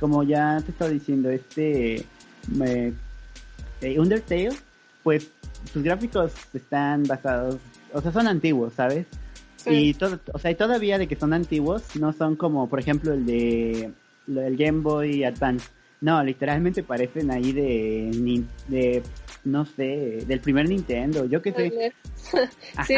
[0.00, 2.06] como ya te estaba diciendo, este
[2.48, 2.94] me,
[3.82, 4.56] eh, Undertale,
[5.02, 5.30] pues
[5.72, 7.58] sus gráficos están basados,
[7.92, 9.06] o sea, son antiguos, ¿sabes?
[9.66, 13.12] Y todo, o sea, y todavía de que son antiguos, no son como, por ejemplo,
[13.12, 13.92] el de
[14.26, 15.68] el Game Boy Advance.
[16.02, 19.02] No, literalmente parecen ahí de, de
[19.44, 21.92] no sé, del primer Nintendo, yo qué sé.
[22.86, 22.94] sí,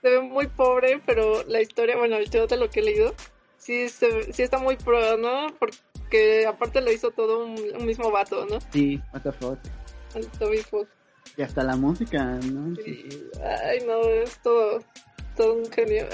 [0.00, 3.12] se ve muy pobre, pero la historia, bueno, el de lo que he leído,
[3.58, 5.48] sí, sí está muy pro, ¿no?
[5.58, 8.60] Porque aparte lo hizo todo un, mismo vato, ¿no?
[8.72, 9.58] Sí, what the fuck.
[10.14, 10.88] El Toby Fox.
[11.36, 12.76] Y hasta la música, ¿no?
[12.76, 13.08] Sí.
[13.64, 14.78] Ay, no, es todo,
[15.36, 16.06] todo un genio.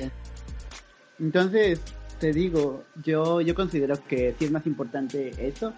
[1.20, 1.80] Entonces,
[2.20, 5.72] te digo, yo, yo considero que sí es más importante eso.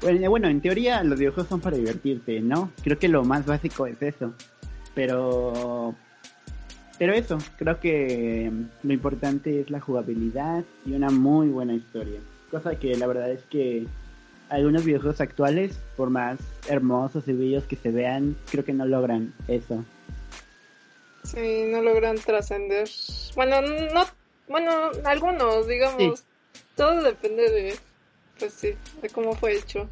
[0.00, 2.70] Bueno, bueno, en teoría los videojuegos son para divertirte, ¿no?
[2.84, 4.34] Creo que lo más básico es eso.
[4.94, 5.94] Pero
[6.98, 8.50] pero eso, creo que
[8.82, 12.20] lo importante es la jugabilidad y una muy buena historia.
[12.50, 13.86] Cosa que la verdad es que
[14.48, 19.34] algunos videojuegos actuales, por más hermosos y bellos que se vean, creo que no logran
[19.48, 19.84] eso.
[21.24, 22.88] Sí, no logran trascender.
[23.34, 24.04] Bueno, no,
[24.48, 26.24] bueno, algunos, digamos.
[26.74, 27.78] Todo depende de,
[28.38, 29.88] pues sí, de cómo fue hecho.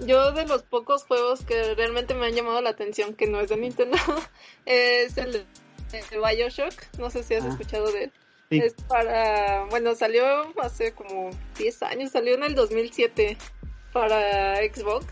[0.00, 3.48] Yo de los pocos juegos que realmente me han llamado la atención, que no es
[3.48, 3.96] de Nintendo,
[4.66, 7.48] es el de Bioshock, no sé si has ah.
[7.48, 8.12] escuchado de él.
[8.50, 10.24] Es para, bueno, salió
[10.60, 13.36] hace como 10 años, salió en el 2007
[13.92, 15.06] para Xbox.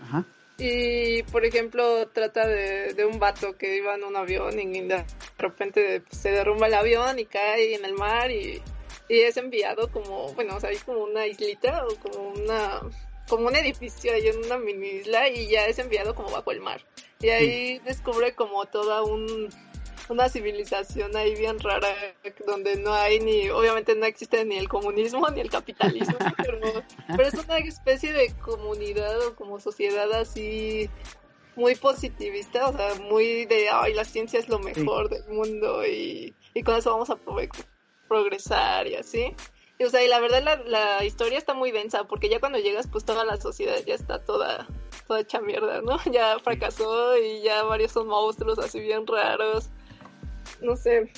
[0.00, 0.24] Ajá.
[0.58, 5.04] Y, por ejemplo, trata de, un vato que iba en un avión y de
[5.38, 8.62] repente se derrumba el avión y cae en el mar y,
[9.08, 12.80] es enviado como, bueno, o sea, hay como una islita o como una
[13.28, 16.60] como un edificio ahí en una mini isla y ya es enviado como bajo el
[16.60, 16.80] mar.
[17.20, 19.48] Y ahí descubre como toda un
[20.08, 21.88] una civilización ahí bien rara
[22.46, 26.60] donde no hay ni, obviamente no existe ni el comunismo ni el capitalismo, pero,
[27.08, 30.88] pero es una especie de comunidad o como sociedad así
[31.56, 36.34] muy positivista, o sea, muy de, ay, la ciencia es lo mejor del mundo y,
[36.54, 37.18] y con eso vamos a
[38.08, 39.34] progresar y así.
[39.78, 42.58] Y, o sea, y la verdad la, la, historia está muy densa, porque ya cuando
[42.58, 44.66] llegas, pues toda la sociedad ya está toda,
[45.06, 45.98] toda hecha mierda, ¿no?
[46.12, 49.70] Ya fracasó y ya varios son monstruos así bien raros.
[50.60, 51.10] No sé.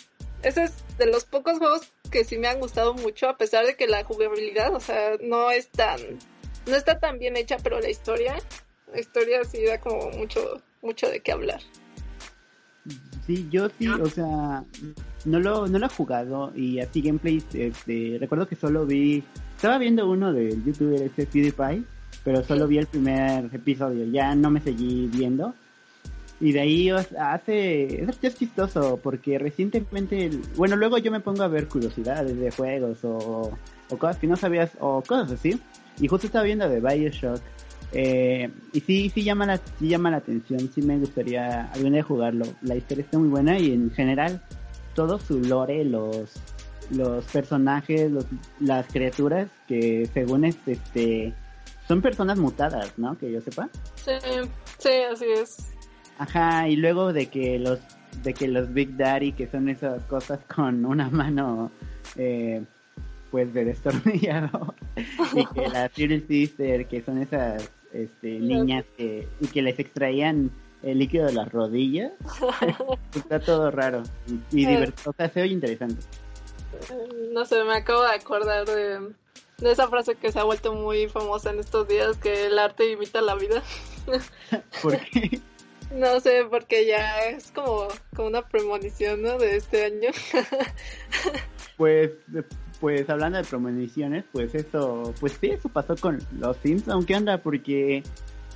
[0.42, 3.76] Ese es de los pocos juegos que sí me han gustado mucho, a pesar de
[3.76, 6.00] que la jugabilidad, o sea, no es tan,
[6.66, 8.36] no está tan bien hecha, pero la historia
[8.92, 10.40] la historia sí da como mucho,
[10.82, 11.60] mucho de qué hablar.
[13.26, 14.64] Sí, yo sí, o sea,
[15.26, 19.22] no lo, no lo he jugado y así gameplays, este, recuerdo que solo vi,
[19.54, 21.84] estaba viendo uno del youtuber este PewDiePie,
[22.24, 25.54] pero solo vi el primer episodio, ya no me seguí viendo.
[26.40, 31.66] Y de ahí hace, es chistoso porque recientemente, bueno, luego yo me pongo a ver
[31.66, 33.51] curiosidades de juegos o,
[33.98, 35.61] cosas que no sabías o cosas así.
[36.01, 37.40] Y justo estaba viendo de Bioshock
[37.92, 42.03] eh, y sí, sí llama, la, sí llama la atención, sí me gustaría algún día
[42.03, 42.44] jugarlo.
[42.62, 44.42] La historia está muy buena y en general
[44.94, 46.35] todo su lore, los,
[46.90, 48.12] los personajes,
[48.61, 51.35] las criaturas que según es, este
[51.87, 53.16] son personas mutadas, ¿no?
[53.16, 53.70] Que yo sepa.
[53.96, 54.12] Sí,
[54.79, 55.77] sí, así es.
[56.18, 57.78] Ajá, y luego de que los
[58.22, 61.70] de que los Big Daddy, que son esas cosas con una mano
[62.16, 62.62] eh,
[63.31, 64.74] pues de destornillador,
[65.35, 70.50] y que la Little Sister, que son esas este, niñas que, y que les extraían
[70.83, 72.12] el líquido de las rodillas.
[73.14, 75.11] Está todo raro y, divertido.
[75.11, 76.02] O sea, se oye interesante.
[77.33, 79.12] No sé, me acabo de acordar de,
[79.59, 82.90] de esa frase que se ha vuelto muy famosa en estos días, que el arte
[82.92, 83.62] imita la vida.
[84.83, 85.40] ¿Por qué?
[85.92, 89.38] No sé, porque ya es como, como una premonición, ¿no?
[89.38, 90.11] De este año.
[91.77, 92.11] pues
[92.81, 97.38] pues hablando de premoniciones, pues eso, pues sí, eso pasó con los Sims, aunque anda,
[97.38, 98.03] porque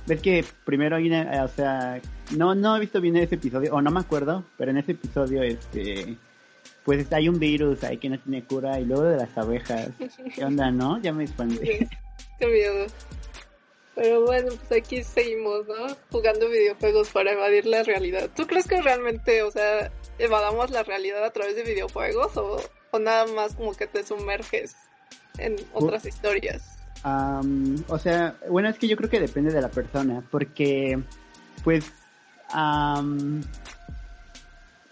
[0.05, 2.01] ves que primero hay una, o sea,
[2.35, 5.43] no, no he visto bien ese episodio, o no me acuerdo, pero en ese episodio,
[5.43, 6.17] este,
[6.83, 9.89] pues hay un virus ahí que no tiene cura, y luego de las abejas,
[10.35, 11.01] ¿qué onda, no?
[11.01, 11.57] Ya me expandí.
[12.39, 12.87] Qué miedo.
[13.95, 15.95] Pero bueno, pues aquí seguimos, ¿no?
[16.11, 18.29] Jugando videojuegos para evadir la realidad.
[18.35, 22.59] ¿Tú crees que realmente, o sea, evadamos la realidad a través de videojuegos o,
[22.91, 24.75] o nada más como que te sumerges
[25.37, 26.73] en otras historias?
[27.05, 30.99] o sea, bueno, es que yo creo que depende de la persona, porque,
[31.63, 31.91] pues,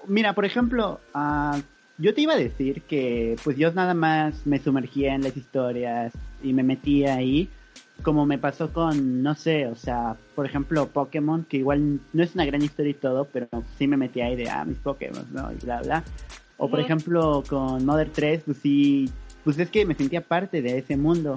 [0.08, 1.58] mira, por ejemplo, uh,
[1.98, 6.14] yo te iba a decir que, pues, yo nada más me sumergía en las historias
[6.44, 7.50] y me metía ahí,
[8.02, 12.36] como me pasó con, no sé, o sea, por ejemplo, Pokémon, que igual no es
[12.36, 15.52] una gran historia y todo, pero sí me metí ahí de, ah, mis Pokémon, ¿no?
[15.52, 16.04] Y bla, bla.
[16.58, 19.10] O por ejemplo con Mother 3, pues sí,
[19.44, 21.36] pues es que me sentía parte de ese mundo.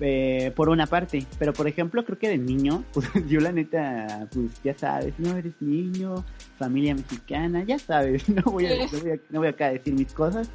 [0.00, 4.28] Eh, por una parte, pero por ejemplo creo que de niño, pues yo la neta,
[4.32, 6.24] pues ya sabes, no eres niño,
[6.56, 9.94] familia mexicana, ya sabes, no voy a, no voy, a, no voy acá a decir
[9.94, 10.48] mis cosas,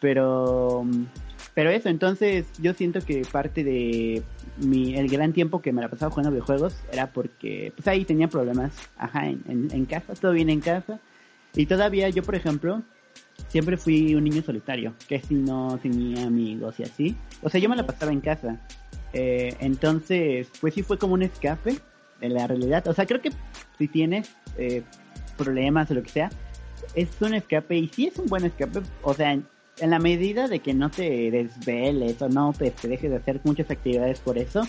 [0.00, 0.84] pero
[1.54, 4.22] pero eso, entonces yo siento que parte de
[4.58, 8.28] mi, el gran tiempo que me la pasaba jugando videojuegos era porque pues ahí tenía
[8.28, 11.00] problemas, ajá, en, en, casa, todo bien en casa.
[11.54, 12.82] Y todavía yo, por ejemplo,
[13.48, 17.16] siempre fui un niño solitario, que si no tenía amigos y así.
[17.42, 18.60] O sea, yo me la pasaba en casa.
[19.12, 21.78] Eh, entonces, pues sí fue como un escape
[22.20, 22.86] de la realidad.
[22.88, 23.30] O sea, creo que
[23.78, 24.82] si tienes eh,
[25.36, 26.30] problemas o lo que sea,
[26.94, 28.80] es un escape y sí es un buen escape.
[29.02, 29.38] O sea,
[29.78, 33.70] en, la medida de que no te desveles o no te dejes de hacer muchas
[33.70, 34.62] actividades por eso,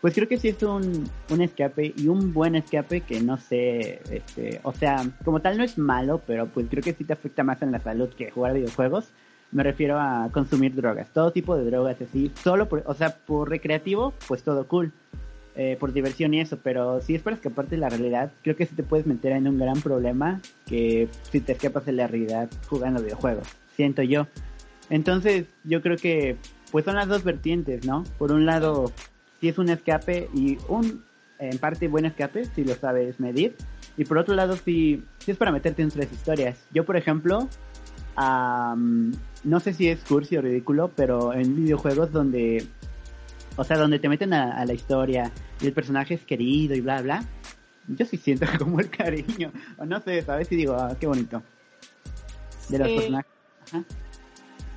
[0.00, 4.00] pues creo que sí es un, un escape y un buen escape que no sé,
[4.10, 7.42] este, o sea, como tal no es malo, pero pues creo que sí te afecta
[7.42, 9.08] más en la salud que jugar videojuegos.
[9.52, 13.48] Me refiero a consumir drogas, todo tipo de drogas así, solo por, o sea, por
[13.48, 14.92] recreativo, pues todo cool,
[15.58, 18.66] eh, por diversión y eso, pero si es para escaparte de la realidad, creo que
[18.66, 22.50] sí te puedes meter en un gran problema que si te escapas de la realidad
[22.68, 24.26] jugando videojuegos, siento yo.
[24.90, 26.36] Entonces, yo creo que
[26.70, 28.04] pues son las dos vertientes, ¿no?
[28.18, 28.92] Por un lado,
[29.40, 31.04] si es un escape y un
[31.38, 33.56] en parte buen escape si lo sabes medir.
[33.96, 36.58] Y por otro lado si, si es para meterte en tres historias.
[36.72, 37.48] Yo por ejemplo
[38.16, 42.66] no sé si es cursi o ridículo pero en videojuegos donde
[43.56, 45.30] o sea donde te meten a, la historia
[45.60, 47.22] y el personaje es querido y bla bla
[47.88, 49.52] yo sí siento como el cariño.
[49.76, 51.42] O no sé sabes y digo ah, qué bonito
[52.70, 53.30] de los personajes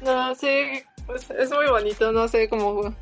[0.02, 2.94] no sí pues es muy bonito no sé cómo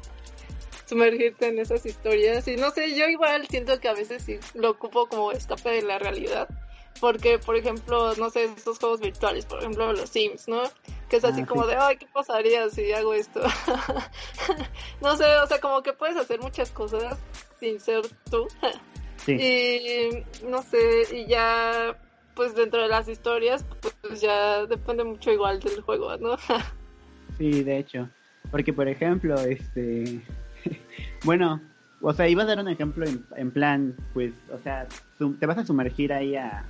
[0.87, 2.47] sumergirte en esas historias.
[2.47, 5.81] Y no sé, yo igual siento que a veces sí lo ocupo como escape de
[5.83, 6.47] la realidad.
[6.99, 10.63] porque, por ejemplo, no sé, estos juegos virtuales, por ejemplo, los Sims, ¿no?
[11.09, 13.41] Que es así ah, como de, ay, ¿qué pasaría si hago esto?
[15.01, 17.19] no sé, o sea, como que puedes hacer muchas cosas
[17.59, 18.47] sin ser tú.
[19.29, 21.99] Y no sé, y ya,
[22.33, 26.37] pues dentro de las historias, pues ya depende mucho igual del juego, ¿no?
[27.37, 28.09] sí, de hecho.
[28.51, 30.21] Porque, por ejemplo, este.
[31.23, 31.61] bueno,
[32.01, 34.87] o sea, iba a dar un ejemplo en, plan, pues, o sea,
[35.39, 36.65] te vas a sumergir ahí a,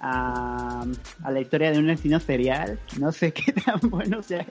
[0.00, 0.84] a,
[1.30, 2.78] la historia de un asesino serial.
[2.98, 4.46] No sé qué tan bueno sea.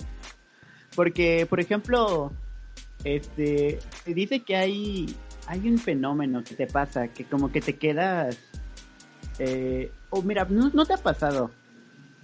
[0.95, 2.32] Porque, por ejemplo,
[3.03, 5.15] este, se dice que hay,
[5.47, 8.38] hay un fenómeno que te pasa, que como que te quedas...
[9.39, 11.51] Eh, o mira, ¿no, ¿no te ha pasado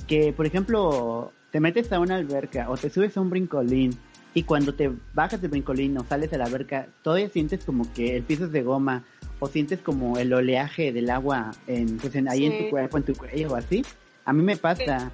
[0.07, 3.97] que, por ejemplo, te metes a una alberca o te subes a un brincolín
[4.33, 8.15] y cuando te bajas del brincolín o sales de la alberca, todavía sientes como que
[8.17, 9.03] el piso es de goma
[9.39, 13.15] o sientes como el oleaje del agua en, pues ahí en tu cuerpo, en tu
[13.15, 13.83] cuello o así.
[14.25, 15.11] A mí me pasa.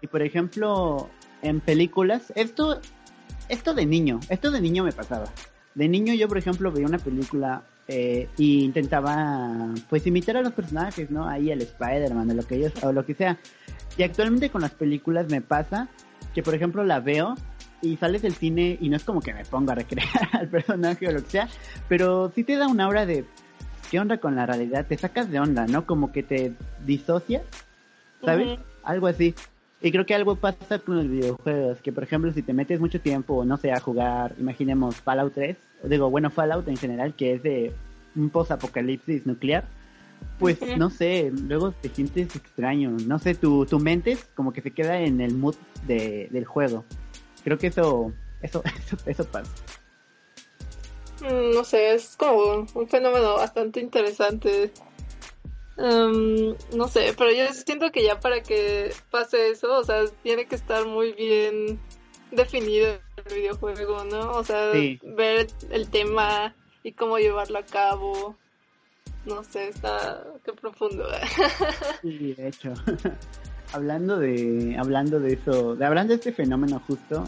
[0.00, 1.08] Y por ejemplo,
[1.42, 2.80] en películas, esto,
[3.48, 5.26] esto de niño, esto de niño me pasaba.
[5.74, 10.52] De niño yo, por ejemplo, veía una película eh, y intentaba, pues, imitar a los
[10.52, 11.28] personajes, ¿no?
[11.28, 13.38] Ahí el Spider-Man o lo que ellos, o lo que sea.
[13.96, 15.88] Y actualmente con las películas me pasa
[16.34, 17.34] que, por ejemplo, la veo
[17.82, 21.08] y sales del cine y no es como que me ponga a recrear al personaje
[21.08, 21.48] o lo que sea,
[21.88, 23.24] pero sí te da una hora de
[23.90, 25.84] qué onda con la realidad, te sacas de onda, ¿no?
[25.84, 26.54] Como que te
[26.86, 27.42] disocias,
[28.24, 28.58] ¿sabes?
[28.84, 29.34] Algo así.
[29.82, 33.00] Y creo que algo pasa con los videojuegos, que por ejemplo si te metes mucho
[33.00, 37.42] tiempo, no sé, a jugar, imaginemos Fallout 3, digo, bueno, Fallout en general, que es
[37.42, 37.72] de
[38.14, 39.64] un post-apocalipsis nuclear,
[40.42, 44.72] pues no sé, luego te sientes extraño, no sé, tu, tu mente como que se
[44.72, 46.84] queda en el mood de, del juego
[47.42, 48.62] creo que eso, eso,
[49.06, 49.50] eso, pasa.
[51.20, 54.72] Mm, no sé, es como un fenómeno bastante interesante.
[55.78, 60.46] Em, no sé, pero yo siento que ya para que pase eso, o sea, tiene
[60.46, 61.80] que estar muy bien
[62.30, 64.32] definido el videojuego, ¿no?
[64.32, 64.70] O sea,
[65.02, 68.36] ver el tema y cómo llevarlo a cabo.
[69.24, 71.04] No sé, está qué profundo.
[72.02, 72.74] sí, de hecho.
[73.72, 77.24] hablando de hablando de eso, de hablando de este fenómeno justo,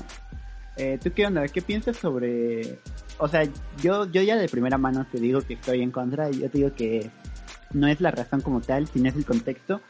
[0.76, 1.46] eh, ¿tú qué onda?
[1.48, 2.78] ¿Qué piensas sobre,
[3.18, 3.44] o sea,
[3.82, 6.58] yo yo ya de primera mano te digo que estoy en contra y yo te
[6.58, 7.10] digo que
[7.72, 9.80] no es la razón como tal, sino es el contexto.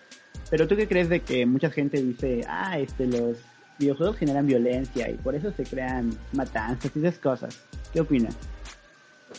[0.51, 3.39] Pero tú qué crees de que mucha gente dice, ah, este los
[3.79, 7.61] videojuegos generan violencia y por eso se crean matanzas y esas cosas.
[7.93, 8.37] ¿Qué opinas?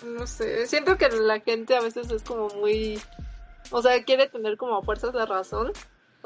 [0.03, 2.99] No sé, siento que la gente a veces es como muy,
[3.71, 5.71] o sea, quiere tener como fuerzas la razón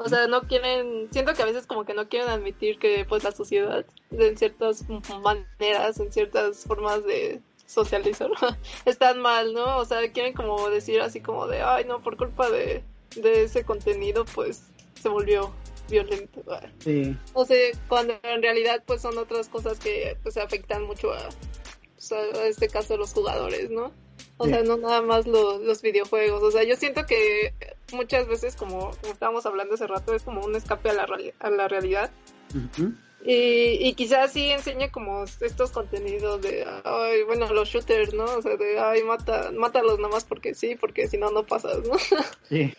[0.02, 3.22] o sea, no quieren, siento que a veces como que no quieren admitir que pues
[3.22, 4.86] la sociedad en ciertas
[5.22, 8.30] maneras, en ciertas formas de socializar,
[8.86, 9.76] están mal, ¿no?
[9.76, 12.82] O sea, quieren como decir así como de, ay, no, por culpa de,
[13.14, 14.62] de ese contenido pues
[14.94, 15.52] se volvió
[15.90, 16.42] violento.
[16.78, 17.14] Sí.
[17.34, 21.28] O sea, cuando en realidad pues son otras cosas que pues afectan mucho a,
[22.00, 23.92] pues, a este caso los jugadores, ¿no?
[24.38, 26.42] O sea, no nada más los videojuegos.
[26.42, 27.52] O sea, yo siento que
[27.92, 31.06] muchas veces, como, estábamos hablando hace rato, es como un escape a la,
[31.38, 32.10] a la realidad.
[33.22, 38.24] y, y, quizás sí enseñe como estos contenidos de, ay, bueno, los shooters, ¿no?
[38.24, 41.86] O sea, de, ay, mata, mátalos nada más porque sí, porque si no, no pasas,
[41.86, 41.96] ¿no?
[42.48, 42.72] Sí.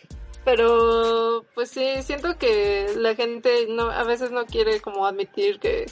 [0.44, 5.86] Pero, pues sí, siento que la gente no, a veces no quiere como admitir que,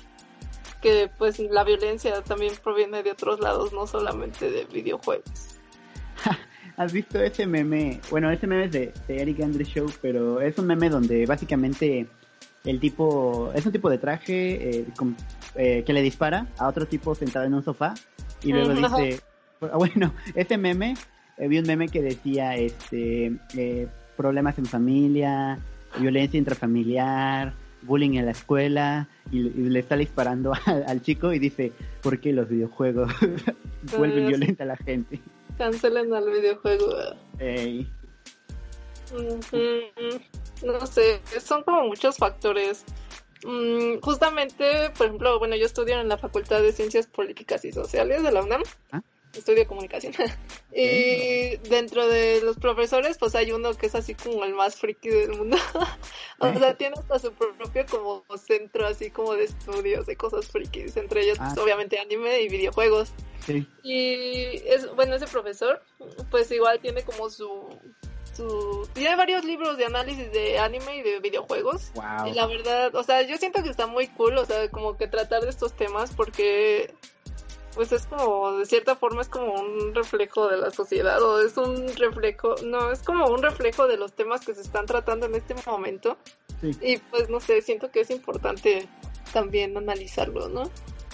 [0.80, 5.58] que pues la violencia también proviene de otros lados, no solamente de videojuegos.
[6.76, 8.00] ¿Has visto ese meme?
[8.10, 12.06] Bueno, ese meme es de, Eric Andre Show, pero es un meme donde básicamente
[12.64, 14.86] el tipo, es un tipo de traje eh,
[15.56, 17.94] eh, que le dispara a otro tipo sentado en un sofá
[18.42, 19.20] y luego dice,
[19.74, 20.94] bueno, ese meme,
[21.36, 23.36] eh, vi un meme que decía, este,
[24.16, 25.58] problemas en familia,
[25.98, 27.52] violencia intrafamiliar,
[27.82, 30.52] bullying en la escuela y, le está disparando
[30.86, 31.72] al, chico y dice,
[32.02, 33.12] ¿por qué los videojuegos
[33.96, 35.20] vuelven violenta a la gente?
[35.58, 36.86] Cancelen al videojuego.
[40.62, 42.84] No sé, son como muchos factores.
[43.44, 48.22] Mm, justamente, por ejemplo, bueno, yo estudio en la Facultad de Ciencias Políticas y Sociales
[48.22, 48.62] de la UNAM.
[48.92, 49.02] ¿Ah?
[49.32, 50.12] Estudio comunicación.
[50.74, 55.08] y dentro de los profesores, pues hay uno que es así como el más friki
[55.08, 55.56] del mundo.
[56.38, 60.96] o sea, tiene hasta su propio como centro así como de estudios de cosas frikis,
[60.96, 61.62] entre ellos pues, ah.
[61.62, 63.12] obviamente anime y videojuegos.
[63.82, 65.82] Y es, bueno, ese profesor,
[66.30, 67.68] pues igual tiene como su,
[68.34, 68.88] su...
[68.92, 71.92] Tiene varios libros de análisis de anime y de videojuegos.
[72.26, 75.06] Y la verdad, o sea, yo siento que está muy cool, o sea, como que
[75.08, 76.94] tratar de estos temas porque
[77.74, 81.56] pues es como, de cierta forma es como un reflejo de la sociedad o es
[81.56, 85.34] un reflejo, no, es como un reflejo de los temas que se están tratando en
[85.34, 86.16] este momento.
[86.62, 88.86] Y pues no sé, siento que es importante
[89.32, 90.70] también analizarlo, ¿no?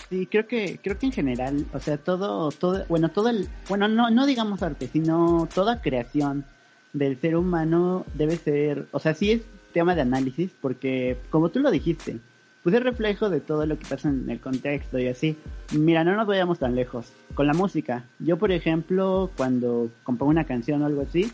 [0.08, 3.88] Sí, creo que creo que en general, o sea, todo todo bueno, todo el bueno,
[3.88, 6.46] no no digamos arte, sino toda creación
[6.92, 9.42] del ser humano debe ser, o sea, sí es
[9.72, 12.18] tema de análisis porque como tú lo dijiste,
[12.66, 15.36] pues es reflejo de todo lo que pasa en el contexto y así.
[15.70, 17.12] Mira, no nos vayamos tan lejos.
[17.34, 21.30] Con la música, yo por ejemplo, cuando compongo una canción o algo así,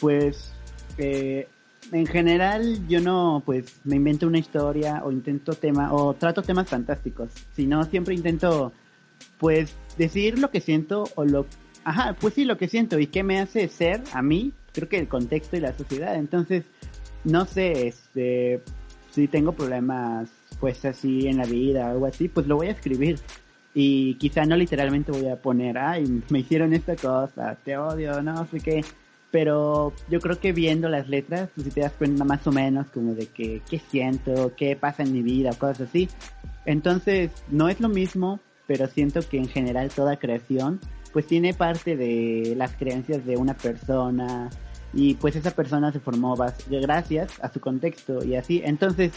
[0.00, 0.50] pues
[0.96, 1.46] eh,
[1.92, 6.70] en general yo no pues me invento una historia o intento tema o trato temas
[6.70, 8.72] fantásticos, sino siempre intento
[9.36, 11.44] pues decir lo que siento o lo
[11.84, 14.98] ajá, pues sí lo que siento y qué me hace ser a mí, creo que
[14.98, 16.16] el contexto y la sociedad.
[16.16, 16.64] Entonces,
[17.24, 18.62] no sé, este
[19.10, 20.30] si tengo problemas
[20.62, 23.18] pues así en la vida o algo así, pues lo voy a escribir.
[23.74, 28.46] Y quizá no literalmente voy a poner, ay, me hicieron esta cosa, te odio, no
[28.46, 28.84] sé qué.
[29.32, 32.86] Pero yo creo que viendo las letras, pues si te das cuenta más o menos
[32.90, 36.08] como de que, qué siento, qué pasa en mi vida, cosas así.
[36.64, 38.38] Entonces, no es lo mismo,
[38.68, 40.78] pero siento que en general toda creación,
[41.12, 44.48] pues tiene parte de las creencias de una persona,
[44.94, 46.36] y pues esa persona se formó
[46.68, 48.62] gracias a su contexto y así.
[48.64, 49.12] Entonces,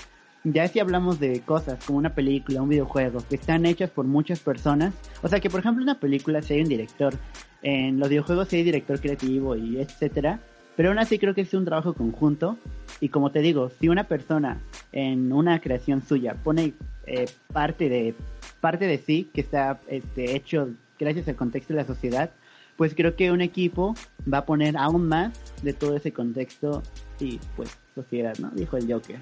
[0.45, 4.39] ya si hablamos de cosas como una película, un videojuego, que están hechas por muchas
[4.39, 7.15] personas, o sea que por ejemplo una película si hay un director,
[7.63, 10.39] en los videojuegos si hay director creativo y etcétera,
[10.75, 12.57] pero aún así creo que es un trabajo conjunto
[12.99, 16.73] y como te digo, si una persona en una creación suya pone
[17.07, 18.13] eh, parte de
[18.61, 20.69] parte de sí que está este, hecho
[20.99, 22.29] gracias al contexto de la sociedad,
[22.77, 23.95] pues creo que un equipo
[24.31, 25.33] va a poner aún más
[25.63, 26.83] de todo ese contexto
[27.19, 28.51] y pues sociedad, ¿no?
[28.51, 29.19] Dijo el Joker.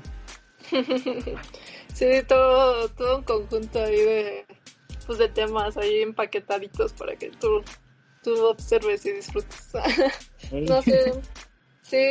[1.93, 4.45] sí, todo, todo un conjunto ahí de,
[5.05, 7.61] pues de temas ahí empaquetaditos para que tú,
[8.23, 9.73] tú observes y disfrutes.
[10.51, 11.13] no sé,
[11.83, 12.05] sí,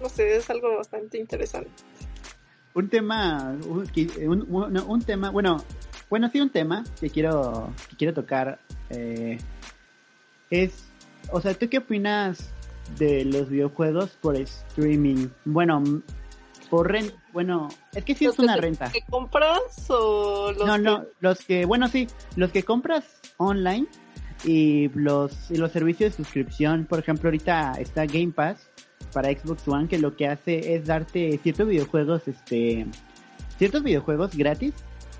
[0.00, 1.70] no sé, es algo bastante interesante.
[2.74, 3.86] Un tema, un,
[4.86, 5.62] un, tema, bueno,
[6.08, 9.36] bueno, sí, un tema que quiero, que quiero tocar eh,
[10.48, 10.84] es,
[11.30, 12.50] o sea, ¿tú qué opinas
[12.98, 15.28] de los videojuegos por streaming?
[15.44, 15.82] Bueno,
[16.72, 18.86] por renta, bueno, es que sí es una renta.
[18.86, 23.86] ¿Los que compras o los No, no, los que, bueno, sí, los que compras online
[24.42, 28.70] y los, y los servicios de suscripción, por ejemplo, ahorita está Game Pass
[29.12, 32.86] para Xbox One que lo que hace es darte ciertos videojuegos, este,
[33.58, 34.72] ciertos videojuegos gratis,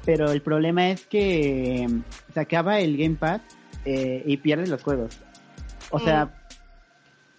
[0.07, 1.86] pero el problema es que
[2.32, 3.42] se acaba el Game Pass
[3.84, 5.18] eh, y pierdes los juegos.
[5.90, 6.30] O sea, mm.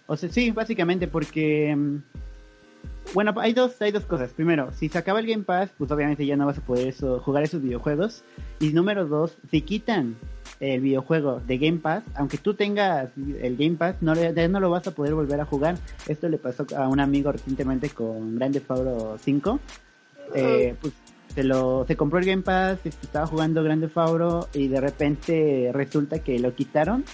[0.06, 1.76] o sea, sí, básicamente porque
[3.12, 4.32] bueno, hay dos, hay dos cosas.
[4.32, 7.42] Primero, si se acaba el Game Pass, pues obviamente ya no vas a poder jugar
[7.44, 8.24] esos videojuegos.
[8.60, 10.16] Y número dos, si quitan
[10.60, 14.86] el videojuego de Game Pass, aunque tú tengas el Game Pass, no, no lo vas
[14.86, 15.76] a poder volver a jugar.
[16.08, 19.60] Esto le pasó a un amigo recientemente con Grande Fauro 5.
[20.34, 20.94] Eh, pues
[21.34, 26.20] se lo se compró el Game Pass, estaba jugando Grande Fauro y de repente resulta
[26.20, 27.04] que lo quitaron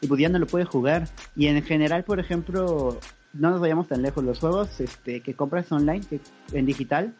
[0.00, 1.08] y pues ya no lo puede jugar.
[1.36, 2.98] Y en general, por ejemplo,
[3.32, 6.20] no nos vayamos tan lejos, los juegos este, que compras online, que,
[6.52, 7.14] en digital,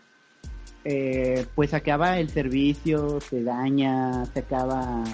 [0.85, 5.05] eh, pues acaba el servicio, se daña, se acaba,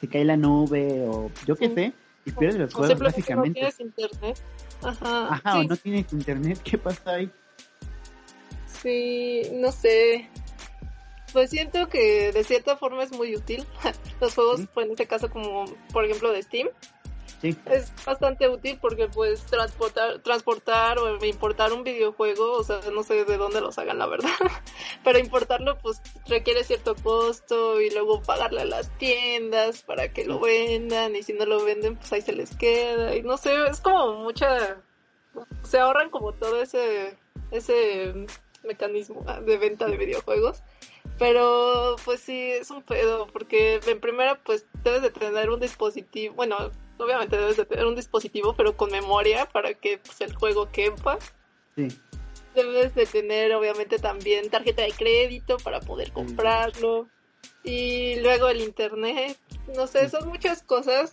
[0.00, 1.92] se cae la nube o yo qué sé,
[2.24, 3.60] y pierdes los juegos básicamente.
[3.60, 4.42] No tienes internet.
[4.82, 7.30] Ajá, Ajá o no tienes internet, ¿qué pasa ahí?
[8.82, 10.28] Sí, no sé.
[11.32, 13.64] Pues siento que de cierta forma es muy útil.
[14.20, 16.68] Los juegos, pues en este caso como por ejemplo de Steam,
[17.42, 23.24] es bastante útil porque puedes transportar, transportar o importar un videojuego, o sea, no sé
[23.24, 24.30] de dónde los hagan la verdad,
[25.04, 30.40] pero importarlo pues requiere cierto costo y luego pagarle a las tiendas para que lo
[30.40, 33.14] vendan y si no lo venden pues ahí se les queda.
[33.14, 34.78] Y no sé, es como mucha,
[35.62, 37.16] se ahorran como todo ese,
[37.50, 38.26] ese
[38.64, 40.62] mecanismo de venta de videojuegos.
[41.18, 46.34] Pero pues sí, es un pedo, porque en primera pues debes de tener un dispositivo,
[46.34, 50.70] bueno, obviamente debes de tener un dispositivo, pero con memoria para que pues, el juego
[50.70, 51.18] quepa.
[51.74, 51.88] Sí.
[52.54, 57.08] Debes de tener obviamente también tarjeta de crédito para poder comprarlo.
[57.62, 59.38] Y luego el internet,
[59.74, 61.12] no sé, son muchas cosas.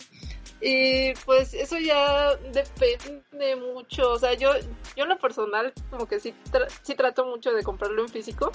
[0.61, 4.11] Y pues eso ya depende mucho.
[4.11, 4.51] O sea, yo,
[4.95, 6.33] yo en lo personal como que sí,
[6.83, 8.51] sí trato mucho de comprarlo en físico.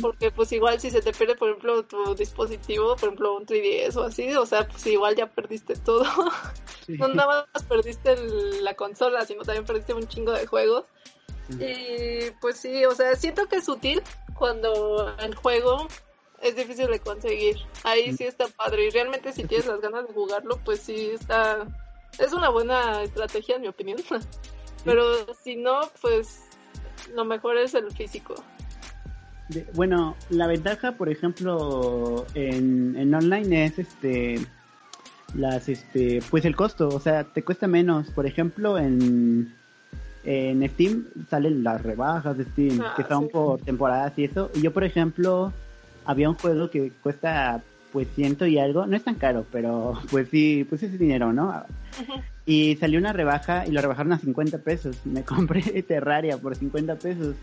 [0.00, 3.96] Porque pues igual si se te pierde, por ejemplo, tu dispositivo, por ejemplo, un 3DS
[3.96, 6.04] o así, o sea, pues igual ya perdiste todo.
[6.88, 8.16] no nada más perdiste
[8.60, 10.84] la consola, sino también perdiste un chingo de juegos.
[11.60, 14.02] Y pues sí, o sea, siento que es útil
[14.34, 15.86] cuando el juego
[16.42, 17.56] es difícil de conseguir.
[17.84, 18.86] Ahí sí está padre.
[18.86, 21.66] Y realmente si tienes las ganas de jugarlo, pues sí está...
[22.18, 23.98] Es una buena estrategia, en mi opinión.
[24.84, 26.42] Pero si no, pues
[27.14, 28.34] lo mejor es el físico.
[29.74, 34.40] Bueno, la ventaja, por ejemplo, en, en online es este
[35.34, 38.10] las este pues el costo, o sea, te cuesta menos.
[38.10, 39.54] Por ejemplo, en
[40.24, 44.50] en Steam salen las rebajas de Steam, ah, que son por temporadas y eso.
[44.54, 45.52] Y yo, por ejemplo,
[46.04, 50.28] había un juego que cuesta pues ciento y algo, no es tan caro, pero pues
[50.28, 51.64] sí, pues es dinero, ¿no?
[52.44, 54.96] Y salió una rebaja y lo rebajaron a 50 pesos.
[55.06, 57.36] Me compré Terraria por 50 pesos.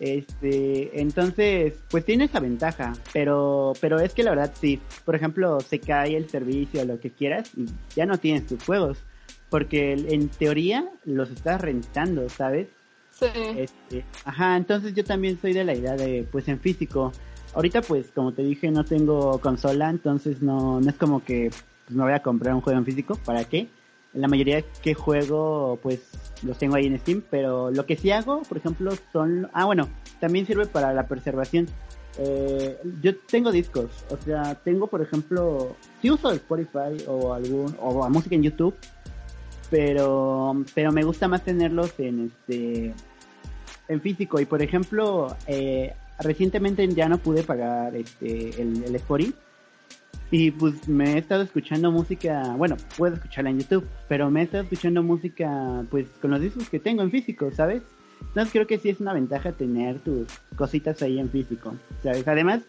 [0.00, 5.60] Este, entonces, pues tiene esa ventaja, pero, pero es que la verdad sí, por ejemplo,
[5.60, 8.98] se cae el servicio o lo que quieras y ya no tienes tus juegos,
[9.50, 12.68] porque en teoría los estás rentando, ¿sabes?
[13.10, 13.26] Sí.
[13.56, 17.12] Este, ajá, entonces yo también soy de la idea de, pues en físico.
[17.54, 21.50] Ahorita, pues, como te dije, no tengo consola, entonces no, no es como que
[21.86, 23.66] pues, me voy a comprar un juego en físico, ¿para qué?
[24.14, 26.00] La mayoría que juego pues
[26.42, 29.48] los tengo ahí en Steam, pero lo que sí hago, por ejemplo, son...
[29.52, 29.88] Ah, bueno,
[30.20, 31.66] también sirve para la preservación.
[32.18, 38.02] Eh, yo tengo discos, o sea, tengo por ejemplo, sí uso Spotify o algún o
[38.02, 38.74] a música en YouTube,
[39.70, 42.94] pero pero me gusta más tenerlos en este
[43.86, 49.32] en físico y por ejemplo eh, recientemente ya no pude pagar este el, el Spotify
[50.30, 54.44] y pues me he estado escuchando música, bueno, puedo escucharla en YouTube, pero me he
[54.44, 57.82] estado escuchando música pues con los discos que tengo en físico, ¿sabes?
[58.20, 60.26] Entonces creo que sí es una ventaja tener tus
[60.56, 62.26] cositas ahí en físico, ¿sabes?
[62.28, 62.62] Además,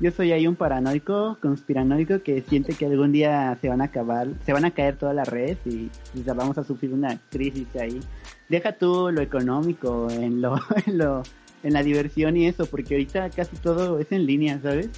[0.00, 4.28] yo soy ahí un paranoico, conspiranoico que siente que algún día se van a acabar,
[4.44, 5.90] se van a caer todas las redes y,
[6.34, 8.00] vamos a sufrir una crisis ahí.
[8.48, 10.56] Deja tú lo económico en lo,
[10.86, 11.22] en lo,
[11.62, 14.90] en la diversión y eso, porque ahorita casi todo es en línea, ¿sabes?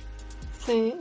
[0.58, 0.94] Sí.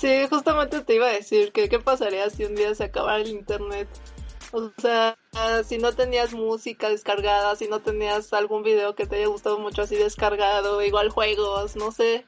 [0.00, 3.28] Sí, justamente te iba a decir que qué pasaría si un día se acabara el
[3.28, 3.86] internet.
[4.50, 5.14] O sea,
[5.62, 9.82] si no tenías música descargada, si no tenías algún video que te haya gustado mucho
[9.82, 12.24] así descargado, igual juegos, no sé.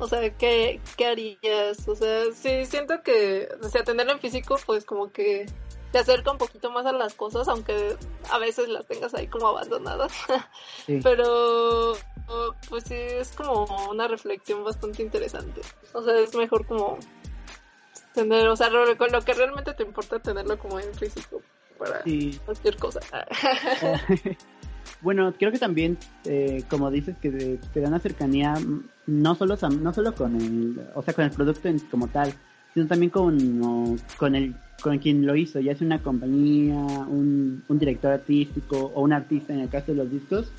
[0.00, 1.86] O sea, ¿qué, qué harías?
[1.86, 5.46] O sea, sí, siento que, o sea, tenerlo en físico, pues como que
[5.92, 7.96] te acerca un poquito más a las cosas, aunque
[8.30, 10.12] a veces las tengas ahí como abandonadas.
[11.04, 11.94] Pero
[12.68, 15.60] pues sí, es como una reflexión bastante interesante.
[15.92, 16.98] O sea, es mejor como
[18.14, 21.40] tener, o sea, lo, lo que realmente te importa tenerlo como en físico
[21.78, 22.02] para
[22.44, 23.00] cualquier cosa.
[25.00, 28.54] bueno, creo que también, eh, como dices, que te da una cercanía
[29.06, 32.32] no solo, no solo con el, o sea, con el producto como tal,
[32.74, 37.78] sino también con, con el con quien lo hizo, ya sea una compañía, un, un
[37.78, 40.50] director artístico o un artista en el caso de los discos,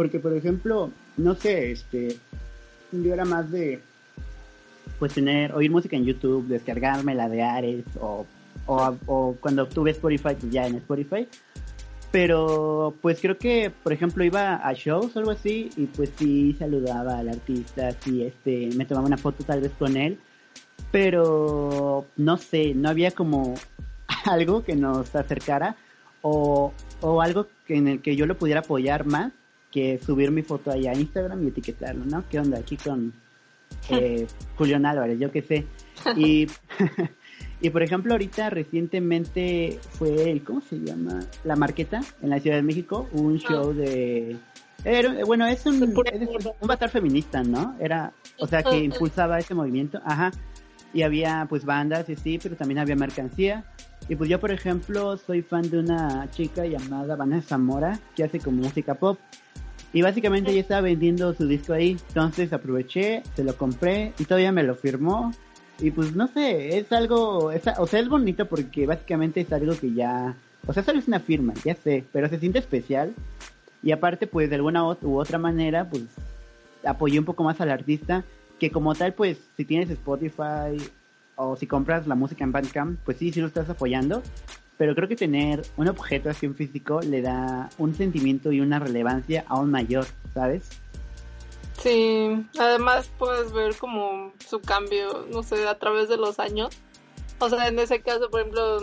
[0.00, 2.16] porque, por ejemplo, no sé, este,
[2.90, 3.82] yo era más de,
[4.98, 8.24] pues, tener, oír música en YouTube, descargarme la de Ares, o,
[8.64, 11.28] o, cuando tuve Spotify, pues ya en Spotify.
[12.10, 16.56] Pero, pues creo que, por ejemplo, iba a shows o algo así, y pues sí
[16.58, 20.18] saludaba al artista, sí, este, me tomaba una foto tal vez con él,
[20.90, 23.52] pero no sé, no había como
[24.24, 25.76] algo que nos acercara
[26.22, 26.72] o,
[27.02, 29.32] o algo que en el que yo lo pudiera apoyar más
[29.70, 32.24] que subir mi foto ahí a Instagram y etiquetarlo, ¿no?
[32.28, 33.12] ¿Qué onda aquí con
[33.88, 35.18] eh, Julián Álvarez?
[35.18, 35.66] Yo qué sé.
[36.16, 36.46] Y,
[37.60, 41.20] y por ejemplo, ahorita recientemente fue el, ¿cómo se llama?
[41.44, 43.48] La Marqueta en la Ciudad de México, un ah.
[43.48, 44.36] show de...
[45.26, 47.76] bueno, es un, un bazar feminista, ¿no?
[47.78, 50.30] Era, o sea, que impulsaba ese movimiento, ajá.
[50.92, 53.64] Y había pues bandas y sí, pero también había mercancía.
[54.08, 58.40] Y pues yo, por ejemplo, soy fan de una chica llamada Vanessa Mora, que hace
[58.40, 59.18] como música pop.
[59.92, 61.96] Y básicamente ella estaba vendiendo su disco ahí.
[62.08, 65.32] Entonces aproveché, se lo compré y todavía me lo firmó.
[65.80, 69.74] Y pues no sé, es algo, es, o sea, es bonito porque básicamente es algo
[69.74, 70.36] que ya,
[70.66, 73.14] o sea, solo es una firma, ya sé, pero se siente especial.
[73.82, 76.04] Y aparte, pues de alguna u otra manera, pues
[76.84, 78.24] apoyé un poco más al artista,
[78.58, 80.76] que como tal, pues si tienes Spotify
[81.36, 84.22] o si compras la música en Bandcamp, pues sí, sí lo estás apoyando,
[84.80, 88.78] pero creo que tener un objeto así en físico le da un sentimiento y una
[88.78, 90.70] relevancia aún mayor, ¿sabes?
[91.76, 96.70] Sí, además puedes ver como su cambio, no sé, a través de los años.
[97.40, 98.78] O sea, en ese caso, por ejemplo,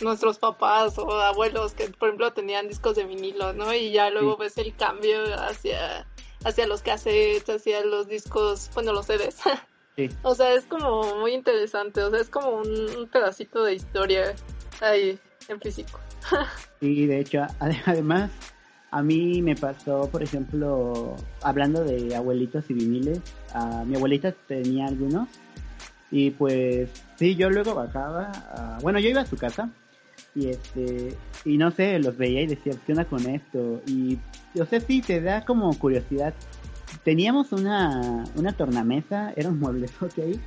[0.00, 3.74] nuestros papás o abuelos que, por ejemplo, tenían discos de vinilo, ¿no?
[3.74, 6.06] Y ya luego ves el cambio hacia,
[6.44, 9.40] hacia los cassettes, hacia los discos, bueno, los CDs.
[9.96, 10.08] Sí.
[10.22, 14.36] O sea, es como muy interesante, o sea, es como un pedacito de historia
[14.80, 15.18] ahí
[15.52, 16.00] en físico.
[16.80, 17.46] y de hecho,
[17.86, 18.30] además,
[18.92, 23.20] A mí me pasó, por ejemplo, hablando de abuelitos y viniles,
[23.54, 25.28] a mi abuelita tenía algunos
[26.10, 29.70] y pues sí, yo luego bajaba, bueno, yo iba a su casa
[30.34, 33.80] y este y no sé, los veía y decía, ¿qué onda con esto?
[33.86, 34.18] Y
[34.54, 36.34] yo sé, sí, te da como curiosidad.
[37.04, 40.40] Teníamos una, una tornamesa, era un mueblezote ahí,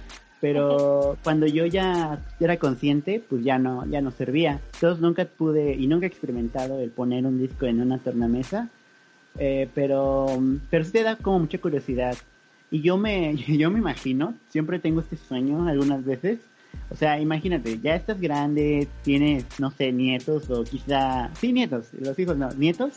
[0.43, 4.59] pero cuando yo ya era consciente, pues ya no, ya no servía.
[4.73, 8.67] Entonces nunca pude y nunca he experimentado el poner un disco en una tornamesa,
[9.39, 10.27] eh, pero,
[10.69, 12.17] pero sí te da como mucha curiosidad.
[12.69, 16.39] Y yo me, yo me imagino, siempre tengo este sueño algunas veces,
[16.89, 22.19] o sea, imagínate, ya estás grande, tienes, no sé, nietos o quizá, sí, nietos, los
[22.19, 22.95] hijos no, nietos,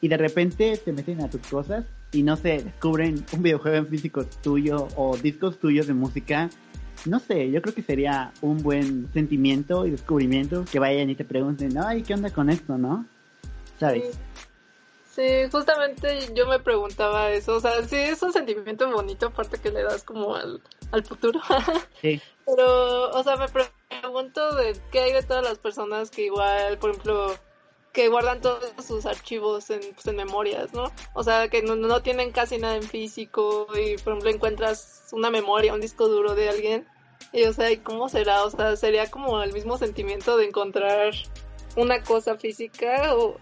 [0.00, 3.86] y de repente te meten a tus cosas y no sé, descubren un videojuego en
[3.88, 6.50] físico tuyo o discos tuyos de música
[7.04, 11.24] no sé, yo creo que sería un buen sentimiento y descubrimiento que vayan y te
[11.24, 13.06] pregunten, ay, ¿qué onda con esto, no?
[13.78, 14.18] ¿Sabes?
[15.10, 15.22] Sí.
[15.50, 19.82] justamente yo me preguntaba eso, o sea, sí es un sentimiento bonito aparte que le
[19.82, 20.60] das como al,
[20.92, 21.40] al futuro.
[22.00, 22.20] sí.
[22.46, 26.90] Pero, o sea, me pregunto de qué hay de todas las personas que igual, por
[26.90, 27.34] ejemplo,
[27.92, 30.90] que guardan todos sus archivos en, pues, memorias, ¿no?
[31.12, 35.74] O sea, que no, tienen casi nada en físico y, por ejemplo, encuentras una memoria,
[35.74, 36.86] un disco duro de alguien
[37.32, 38.44] y, o sea, ¿y cómo será?
[38.44, 41.12] O sea, sería como el mismo sentimiento de encontrar
[41.76, 43.36] una cosa física o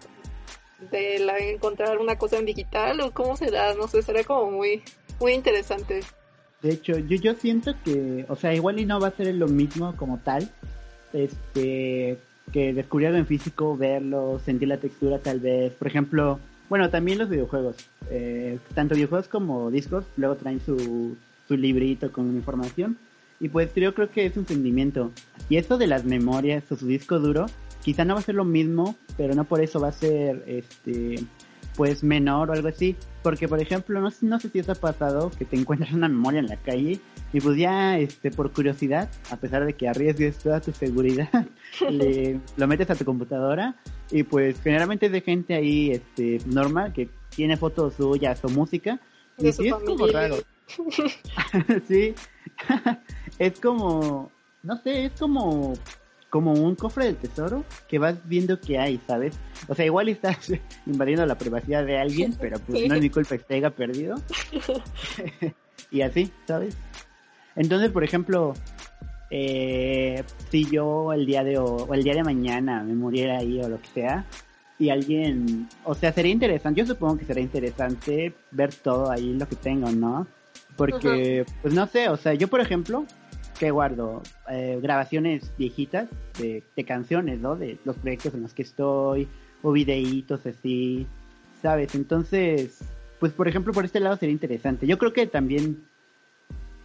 [0.90, 4.82] de la, encontrar una cosa en digital o cómo será, no sé, será como muy,
[5.20, 6.00] muy interesante.
[6.62, 9.48] De hecho, yo, yo siento que, o sea, igual y no va a ser lo
[9.48, 10.50] mismo como tal,
[11.12, 12.18] este,
[12.52, 15.72] que descubrir algo en físico, verlo, sentir la textura tal vez.
[15.72, 16.38] Por ejemplo,
[16.68, 17.76] bueno, también los videojuegos.
[18.10, 21.16] Eh, tanto videojuegos como discos luego traen su,
[21.48, 22.96] su librito con información.
[23.40, 25.10] Y pues yo creo que es un sentimiento.
[25.48, 27.46] Y esto de las memorias o su disco duro,
[27.82, 31.20] quizá no va a ser lo mismo, pero no por eso va a ser este
[31.76, 32.96] pues menor o algo así.
[33.22, 36.40] Porque por ejemplo, no, no sé si os ha pasado que te encuentras una memoria
[36.40, 37.00] en la calle
[37.32, 41.46] y pues ya, este, por curiosidad, a pesar de que arriesgues toda tu seguridad,
[41.90, 43.76] le, lo metes a tu computadora
[44.10, 49.00] y pues generalmente es de gente ahí, este, normal, que tiene fotos suyas o música.
[49.38, 50.36] y sí, es como raro.
[51.88, 52.14] sí,
[53.38, 54.30] es como,
[54.62, 55.74] no sé, es como,
[56.30, 59.38] como un cofre del tesoro que vas viendo que hay, ¿sabes?
[59.68, 60.50] O sea, igual estás
[60.86, 64.14] invadiendo la privacidad de alguien, pero pues no es mi culpa que esté haya perdido.
[65.90, 66.76] y así, ¿sabes?
[67.56, 68.54] Entonces, por ejemplo,
[69.30, 73.68] eh, si yo el día de o, el día de mañana me muriera ahí o
[73.68, 74.24] lo que sea,
[74.78, 79.46] y alguien, o sea, sería interesante, yo supongo que sería interesante ver todo ahí lo
[79.46, 80.26] que tengo, ¿no?
[80.76, 83.04] Porque, pues no sé, o sea, yo por ejemplo,
[83.60, 86.08] que guardo eh, grabaciones viejitas
[86.38, 87.56] de, de canciones, ¿no?
[87.56, 89.28] De los proyectos en los que estoy,
[89.60, 91.06] o videitos así,
[91.60, 91.94] ¿sabes?
[91.94, 92.78] Entonces,
[93.18, 94.86] pues por ejemplo, por este lado sería interesante.
[94.86, 95.84] Yo creo que también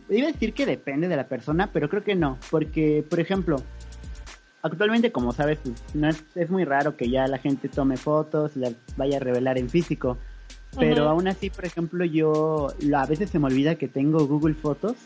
[0.10, 3.56] iba a decir que depende de la persona, pero creo que no, porque, por ejemplo,
[4.62, 8.58] actualmente, como sabes, pues, no es, es, muy raro que ya la gente tome fotos
[8.58, 10.18] y las vaya a revelar en físico.
[10.78, 14.98] Pero aún así, por ejemplo, yo a veces se me olvida que tengo Google Fotos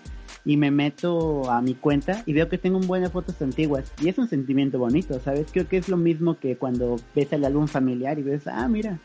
[0.45, 3.91] y me meto a mi cuenta y veo que tengo un buen de fotos antiguas.
[4.01, 5.47] Y es un sentimiento bonito, ¿sabes?
[5.51, 8.99] Creo que es lo mismo que cuando ves el álbum familiar y ves, ah, mira,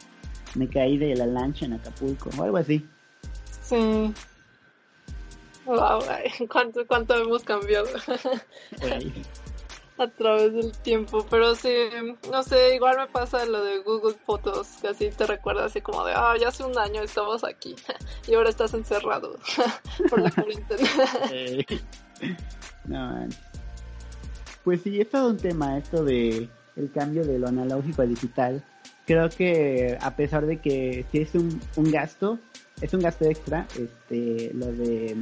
[0.55, 2.87] me caí de la lancha en Acapulco o algo así.
[3.63, 4.13] Sí,
[5.67, 6.03] Wow,
[6.51, 7.89] ¿cuánto, cuánto hemos cambiado
[9.99, 11.27] a través del tiempo.
[11.31, 11.73] Pero sí,
[12.31, 16.05] no sé, igual me pasa lo de Google Fotos, que así te recuerda así como
[16.05, 17.75] de, ah, ya hace un año estamos aquí
[18.27, 19.39] y ahora estás encerrado
[20.11, 20.89] por la cuarentena.
[22.85, 23.29] no,
[24.65, 28.65] Pues sí, es todo un tema esto de el cambio de lo analógico a digital.
[29.07, 32.39] Creo que a pesar de que sí es un, un gasto,
[32.81, 35.17] es un gasto extra, este, lo de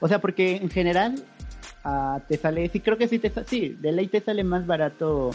[0.00, 1.22] o sea, porque en general
[1.84, 5.30] uh, te sale, sí creo que sí te sí, de ley te sale más barato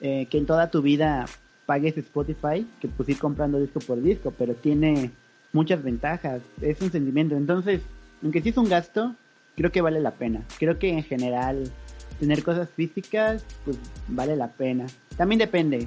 [0.00, 1.26] eh, que en toda tu vida
[1.66, 5.10] pagues Spotify que pues ir comprando disco por disco, pero tiene
[5.52, 7.36] muchas ventajas, es un sentimiento.
[7.36, 7.82] Entonces,
[8.22, 9.14] aunque sí es un gasto,
[9.56, 10.42] creo que vale la pena.
[10.58, 11.70] Creo que en general
[12.18, 13.78] tener cosas físicas, pues
[14.08, 14.86] vale la pena.
[15.16, 15.86] También depende.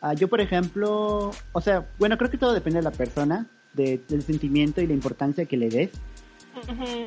[0.00, 4.00] Uh, yo, por ejemplo, o sea, bueno, creo que todo depende de la persona, de,
[4.08, 5.90] del sentimiento y la importancia que le des.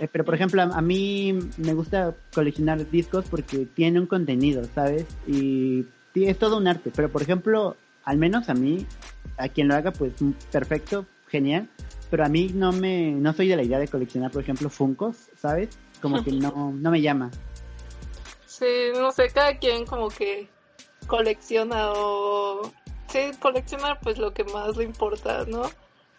[0.02, 5.06] Eh, pero por ejemplo, a, mí me gusta coleccionar discos porque tiene un contenido, ¿sabes?
[5.28, 6.92] Y, es todo un arte.
[6.96, 8.86] Pero por ejemplo, al menos a mí,
[9.38, 10.14] a quien lo haga, pues
[10.52, 11.70] perfecto, genial.
[12.10, 15.30] Pero a mí no me, no soy de la idea de coleccionar, por ejemplo, Funcos,
[15.36, 15.70] ¿sabes?
[16.02, 17.32] Como que no, no me llama.
[18.46, 20.48] Sí, no sé, cada quien como que
[21.08, 22.72] colecciona o
[23.12, 25.64] que colecciona pues lo que más le importa, ¿no?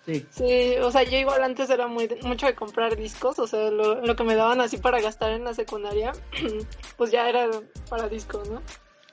[0.06, 0.24] Sí.
[0.30, 4.00] Sí, o sea, yo igual antes era muy mucho de comprar discos, o sea, lo,
[4.06, 6.12] lo que me daban así para gastar en la secundaria,
[6.96, 7.50] pues ya era
[7.90, 8.62] para discos, ¿no?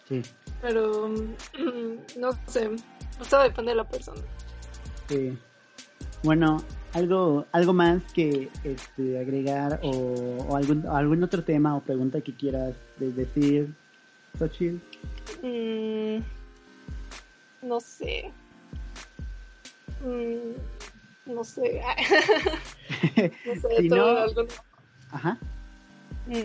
[0.07, 0.21] Sí.
[0.61, 1.09] Pero,
[2.17, 2.69] no sé,
[3.29, 4.21] todo depende de la persona.
[5.09, 5.35] Sí.
[6.21, 6.63] Bueno,
[6.93, 12.75] algo algo más que este, agregar o, algún algún otro tema o pregunta que quieras
[12.97, 13.73] decir,
[14.37, 14.77] Xochitl.
[15.41, 16.23] Mm,
[17.63, 18.31] no sé.
[20.03, 21.81] Mm, no sé.
[23.45, 24.47] no sé, Si todo no- algo-
[25.11, 25.37] Ajá.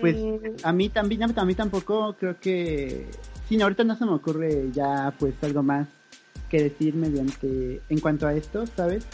[0.01, 3.07] Pues Mm, a mí también, a mí tampoco creo que...
[3.49, 5.87] Sí, no, ahorita no se me ocurre ya pues algo más
[6.51, 9.05] que decir mediante en cuanto a esto, ¿sabes?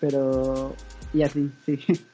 [0.00, 0.74] Pero...
[1.12, 1.78] Y así, sí.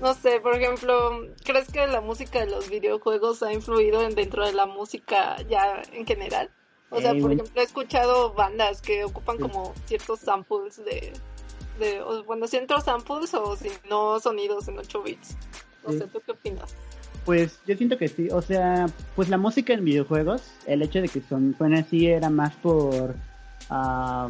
[0.00, 4.46] No sé, por ejemplo, ¿crees que la música de los videojuegos ha influido en dentro
[4.46, 6.50] de la música ya en general?
[6.90, 11.12] O sea, Eh, por un- ejemplo, he escuchado bandas que ocupan como ciertos samples de,
[11.78, 15.36] de bueno, ciertos samples o si no sonidos en 8 bits.
[15.86, 16.74] No sé, ¿tú qué opinas?
[17.24, 21.08] Pues yo siento que sí, o sea, pues la música en videojuegos, el hecho de
[21.08, 23.14] que son, suene así era más por,
[23.68, 24.28] ah,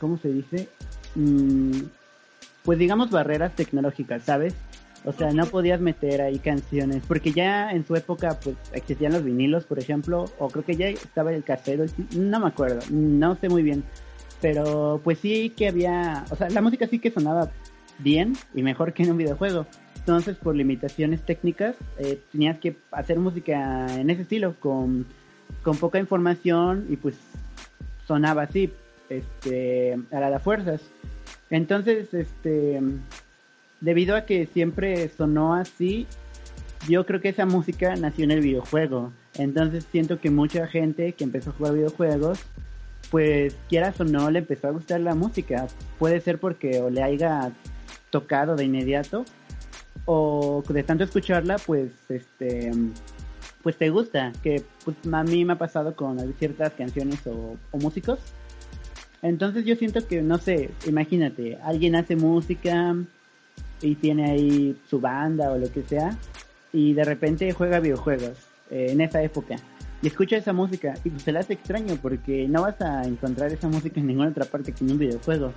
[0.00, 0.68] ¿cómo se dice?
[1.16, 1.82] Mm,
[2.64, 4.54] pues digamos barreras tecnológicas, ¿sabes?
[5.04, 9.24] O sea, no podías meter ahí canciones, porque ya en su época pues existían los
[9.24, 13.48] vinilos, por ejemplo, o creo que ya estaba el casero, no me acuerdo, no sé
[13.48, 13.82] muy bien,
[14.42, 17.50] pero pues sí que había, o sea, la música sí que sonaba
[17.98, 19.66] bien y mejor que en un videojuego.
[19.96, 25.06] Entonces, por limitaciones técnicas, eh, tenías que hacer música en ese estilo, con,
[25.62, 27.16] con poca información y pues
[28.06, 28.72] sonaba así,
[29.08, 30.82] este, a la de fuerzas.
[31.50, 32.80] Entonces, este,
[33.80, 36.06] debido a que siempre sonó así,
[36.88, 39.12] yo creo que esa música nació en el videojuego.
[39.34, 42.40] Entonces siento que mucha gente que empezó a jugar videojuegos,
[43.10, 45.66] pues quieras o no, le empezó a gustar la música.
[45.98, 47.52] Puede ser porque o le haya
[48.10, 49.24] tocado de inmediato
[50.04, 52.72] o de tanto escucharla, pues este
[53.62, 57.78] pues te gusta, que pues, a mí me ha pasado con ciertas canciones o, o
[57.78, 58.18] músicos.
[59.22, 62.96] Entonces yo siento que, no sé, imagínate, alguien hace música
[63.82, 66.16] y tiene ahí su banda o lo que sea,
[66.72, 68.38] y de repente juega videojuegos
[68.70, 69.56] eh, en esa época
[70.02, 73.52] y escucha esa música y pues se le hace extraño porque no vas a encontrar
[73.52, 75.52] esa música en ninguna otra parte que en un videojuego.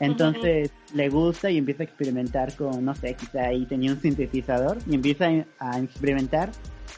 [0.00, 4.78] Entonces le gusta y empieza a experimentar con, no sé, quizá ahí tenía un sintetizador
[4.88, 5.26] y empieza
[5.58, 6.50] a, a experimentar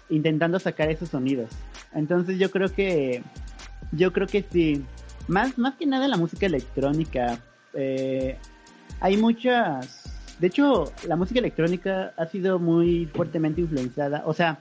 [0.09, 1.51] intentando sacar esos sonidos.
[1.93, 3.23] Entonces yo creo que,
[3.93, 4.85] yo creo que sí,
[5.29, 7.39] más, más que nada la música electrónica,
[7.75, 8.37] eh,
[9.01, 14.59] hay muchas, de hecho la música electrónica ha sido muy fuertemente influenciada, o sea,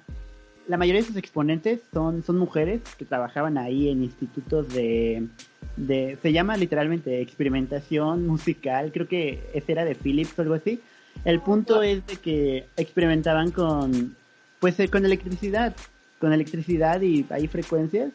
[0.67, 5.27] la mayoría de sus exponentes son, son mujeres que trabajaban ahí en institutos de,
[5.75, 10.79] de, se llama literalmente experimentación musical, creo que ese era de Philips o algo así.
[11.25, 14.15] El punto es de que experimentaban con,
[14.59, 15.75] pues eh, con electricidad,
[16.19, 18.11] con electricidad y hay frecuencias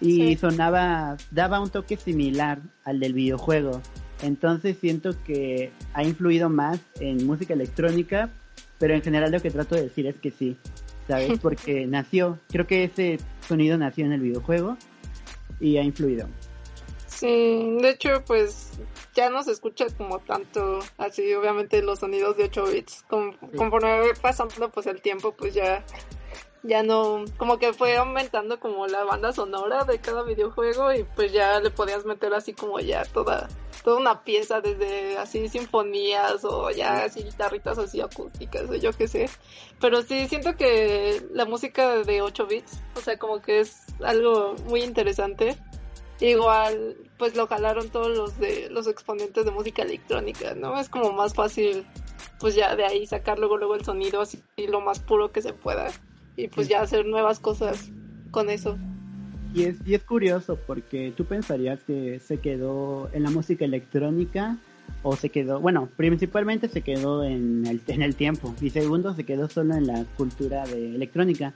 [0.00, 0.36] y Sí.
[0.36, 3.82] sonaba, daba un toque similar al del videojuego.
[4.22, 8.30] Entonces siento que ha influido más en música electrónica,
[8.78, 10.56] pero en general lo que trato de decir es que sí,
[11.06, 11.38] ¿sabes?
[11.42, 14.76] Porque nació, creo que ese sonido nació en el videojuego
[15.60, 16.28] y ha influido.
[17.06, 18.72] Sí, de hecho, pues
[19.14, 23.04] ya no se escucha como tanto así, obviamente los sonidos de 8 bits.
[23.08, 25.82] Con- Conforme pasando pues el tiempo, pues ya
[26.62, 31.32] ya no, como que fue aumentando como la banda sonora de cada videojuego y pues
[31.32, 33.48] ya le podías meter así como ya toda
[33.86, 39.06] toda una pieza desde así sinfonías o ya así guitarritas así acústicas o yo qué
[39.06, 39.30] sé.
[39.80, 44.56] Pero sí siento que la música de 8 bits, o sea, como que es algo
[44.68, 45.56] muy interesante.
[46.18, 50.80] Igual, pues lo jalaron todos los de los exponentes de música electrónica, ¿no?
[50.80, 51.86] Es como más fácil,
[52.40, 55.52] pues ya de ahí sacar luego luego el sonido así lo más puro que se
[55.52, 55.92] pueda
[56.36, 57.88] y pues ya hacer nuevas cosas
[58.32, 58.76] con eso.
[59.56, 64.58] Y es, y es curioso porque tú pensarías que se quedó en la música electrónica
[65.02, 69.24] o se quedó, bueno, principalmente se quedó en el, en el tiempo y segundo se
[69.24, 71.54] quedó solo en la cultura de electrónica.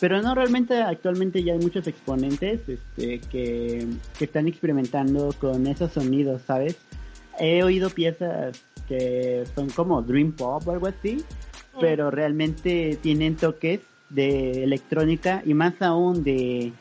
[0.00, 3.86] Pero no, realmente actualmente ya hay muchos exponentes este, que,
[4.18, 6.78] que están experimentando con esos sonidos, ¿sabes?
[7.38, 11.22] He oído piezas que son como Dream Pop o algo así,
[11.78, 16.72] pero realmente tienen toques de electrónica y más aún de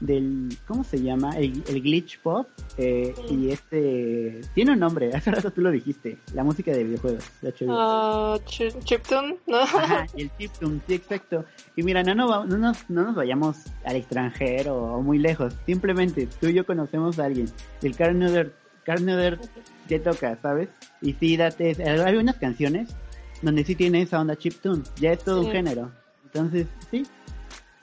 [0.00, 1.36] del ¿cómo se llama?
[1.36, 6.44] El, glitch pop eh, y este tiene un nombre, hace rato tú lo dijiste, la
[6.44, 7.54] música de videojuegos, de.
[7.66, 8.38] Uh,
[8.84, 9.58] chiptune, ¿no?
[9.58, 11.44] Ajá, el chiptune, sí, exacto.
[11.76, 16.28] Y mira, no, no, no, nos, no nos vayamos al extranjero o muy lejos, simplemente
[16.40, 17.48] tú y yo conocemos a alguien,
[17.82, 19.40] el Carnuder, Carnuder
[19.88, 20.68] que toca, ¿sabes?
[21.00, 22.94] Y sí, date, hay unas canciones
[23.42, 25.90] donde sí tiene esa onda chiptune, ya es todo un género.
[26.24, 27.06] Entonces, sí,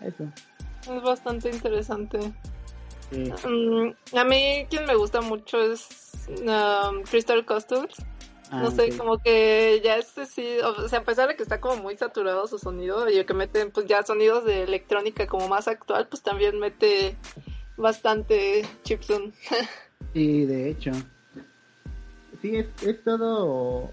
[0.02, 0.26] eso.
[0.92, 2.20] Es bastante interesante.
[3.12, 7.96] Mm, a mí quien me gusta mucho es um, Crystal Customs.
[8.50, 11.60] Ah, no sé, como que ya este sí, o sea, a pesar de que está
[11.60, 15.68] como muy saturado su sonido y que meten pues ya sonidos de electrónica como más
[15.68, 17.16] actual, pues también mete
[17.78, 19.32] bastante chiptune.
[20.14, 20.92] sí, de hecho.
[22.42, 23.90] Sí, es, es todo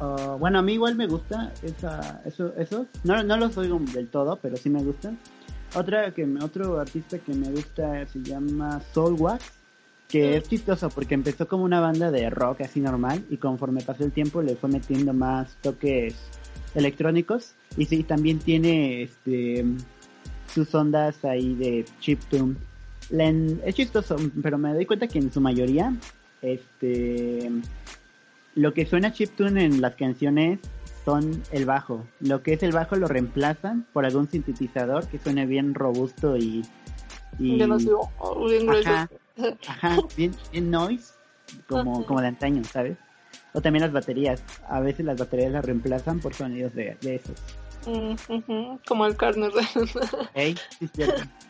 [0.00, 2.86] uh, bueno, a mí igual me gusta esa, eso, eso.
[3.04, 5.18] No, no los oigo del todo, pero sí me gustan.
[5.74, 9.44] Otra que otro artista que me gusta se llama Soul Wax,
[10.08, 14.04] que es chistoso porque empezó como una banda de rock así normal y conforme pasó
[14.04, 16.16] el tiempo le fue metiendo más toques
[16.74, 19.64] electrónicos y sí también tiene este
[20.52, 22.56] sus ondas ahí de chiptune.
[23.64, 25.94] Es chistoso, pero me doy cuenta que en su mayoría
[26.40, 27.50] este
[28.54, 30.60] lo que suena chiptune en las canciones
[31.04, 32.04] son el bajo.
[32.20, 36.64] Lo que es el bajo lo reemplazan por algún sintetizador que suene bien robusto y...
[37.38, 37.56] y...
[37.56, 39.08] Bien ajá,
[39.66, 40.34] ajá, bien,
[40.70, 41.14] noise,
[41.68, 42.98] como, como de antaño, ¿sabes?
[43.52, 44.42] O también las baterías.
[44.68, 47.36] A veces las baterías las reemplazan por sonidos de, de esos.
[47.86, 49.48] Mm, como el carne
[50.34, 50.90] Hey, sí,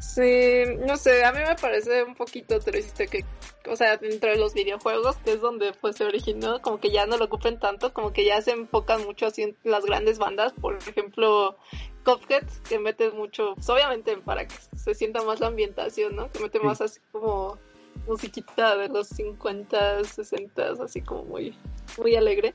[0.00, 3.24] Sí, no sé, a mí me parece un poquito triste que,
[3.68, 7.06] o sea, dentro de los videojuegos, que es donde pues se originó, como que ya
[7.06, 10.52] no lo ocupen tanto, como que ya se enfocan mucho así en las grandes bandas,
[10.52, 11.56] por ejemplo,
[12.04, 16.30] Cuphead, que mete mucho, pues obviamente para que se sienta más la ambientación, ¿no?
[16.30, 17.58] Que mete más así como
[18.06, 21.56] musiquita de los 50, 60, así como muy,
[21.98, 22.54] muy alegre.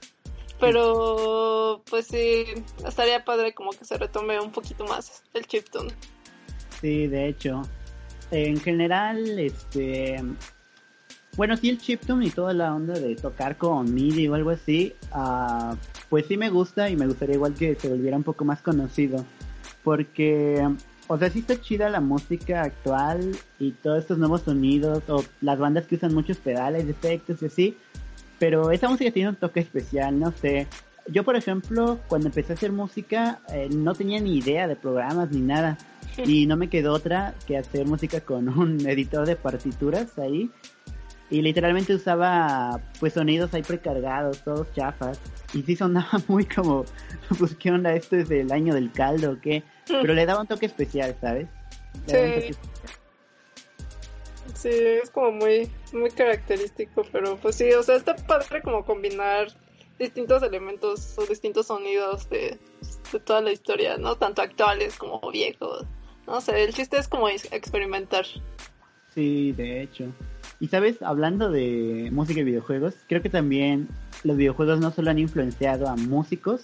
[0.60, 2.46] Pero, pues sí,
[2.86, 5.94] estaría padre como que se retome un poquito más el chiptune.
[6.82, 7.62] Sí, de hecho.
[8.32, 10.22] En general, este.
[11.36, 14.94] Bueno, sí, el chiptune y toda la onda de tocar con MIDI o algo así,
[15.16, 15.76] uh,
[16.10, 19.24] pues sí me gusta y me gustaría igual que se volviera un poco más conocido.
[19.84, 20.68] Porque,
[21.08, 25.58] o sea, sí está chida la música actual y todos estos nuevos sonidos, o las
[25.58, 27.78] bandas que usan muchos pedales, efectos y así,
[28.38, 30.68] pero esa música tiene un toque especial, no sé.
[31.12, 35.32] Yo, por ejemplo, cuando empecé a hacer música, eh, no tenía ni idea de programas
[35.32, 35.78] ni nada.
[36.18, 40.52] Y no me quedó otra que hacer música con un editor de partituras ahí.
[41.32, 45.20] Y literalmente usaba pues sonidos ahí precargados, todos chafas.
[45.54, 46.86] Y sí sonaba muy como
[47.38, 50.48] pues qué onda esto es del año del caldo o qué, pero le daba un
[50.48, 51.48] toque especial, ¿sabes?
[52.08, 52.56] Sí.
[54.56, 59.48] Sí, es como muy muy característico, pero pues sí, o sea, está padre como combinar
[60.00, 62.58] distintos elementos o distintos sonidos de,
[63.12, 64.16] de toda la historia, ¿no?
[64.16, 65.86] Tanto actuales como viejos.
[66.26, 68.26] No sé, el chiste es como experimentar.
[69.14, 70.06] Sí, de hecho.
[70.60, 73.88] Y sabes, hablando de música y videojuegos, creo que también
[74.24, 76.64] los videojuegos no solo han influenciado a músicos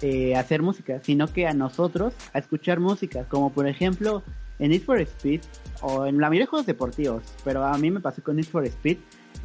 [0.00, 4.22] eh, a hacer música, sino que a nosotros a escuchar música, como por ejemplo
[4.58, 5.42] en Need for Speed
[5.80, 8.64] o en la mayoría de juegos deportivos, pero a mí me pasó con Need for
[8.64, 8.98] Speed,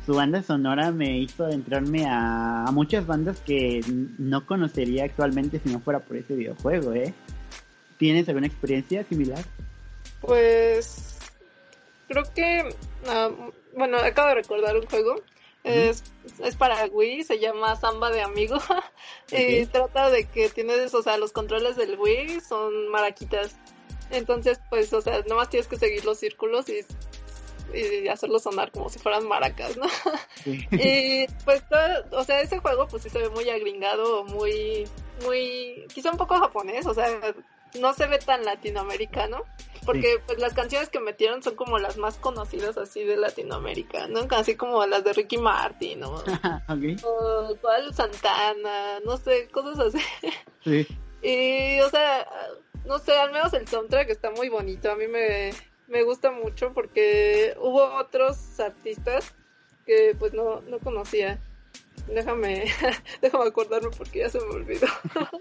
[0.07, 3.81] su banda sonora me hizo adentrarme a, a muchas bandas que
[4.17, 7.13] no conocería actualmente si no fuera por ese videojuego, ¿eh?
[7.97, 9.43] ¿Tienes alguna experiencia similar?
[10.21, 11.17] Pues
[12.07, 12.69] creo que,
[13.05, 13.31] ah,
[13.75, 15.15] bueno, acabo de recordar un juego.
[15.65, 16.01] Es,
[16.41, 18.55] es para Wii, se llama Samba de Amigo.
[19.31, 23.57] y trata de que tienes, o sea, los controles del Wii son maraquitas.
[24.09, 26.85] Entonces, pues, o sea, nomás tienes que seguir los círculos y,
[27.73, 29.85] y hacerlos sonar como si fueran maracas, ¿no?
[30.45, 31.63] y pues,
[32.11, 34.87] o sea, ese juego pues sí se ve muy agringado, muy,
[35.23, 37.07] muy, quizá un poco japonés, o sea,
[37.79, 39.43] no se ve tan latinoamericano.
[39.85, 44.27] Porque pues las canciones que metieron son como las más conocidas así de Latinoamérica, ¿no?
[44.31, 46.15] Así como las de Ricky Martin, ¿no?
[47.05, 50.05] O cuál Santana, no sé, cosas así.
[50.61, 50.85] Sí.
[51.21, 52.27] Y, o sea,
[52.85, 54.91] no sé, al menos el soundtrack está muy bonito.
[54.91, 55.51] A mí me,
[55.87, 59.33] me gusta mucho porque hubo otros artistas
[59.85, 61.39] que pues no, no conocía.
[62.07, 62.65] Déjame,
[63.21, 64.87] déjame acordarme porque ya se me olvidó.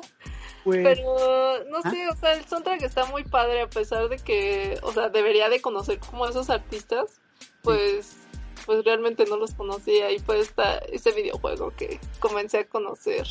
[0.65, 1.91] Pues, Pero no ¿Ah?
[1.93, 5.49] sé, o sea, el soundtrack está muy padre a pesar de que, o sea, debería
[5.49, 7.21] de conocer como esos artistas,
[7.63, 8.27] pues
[8.67, 13.25] pues realmente no los conocía y fue ese videojuego que comencé a conocer.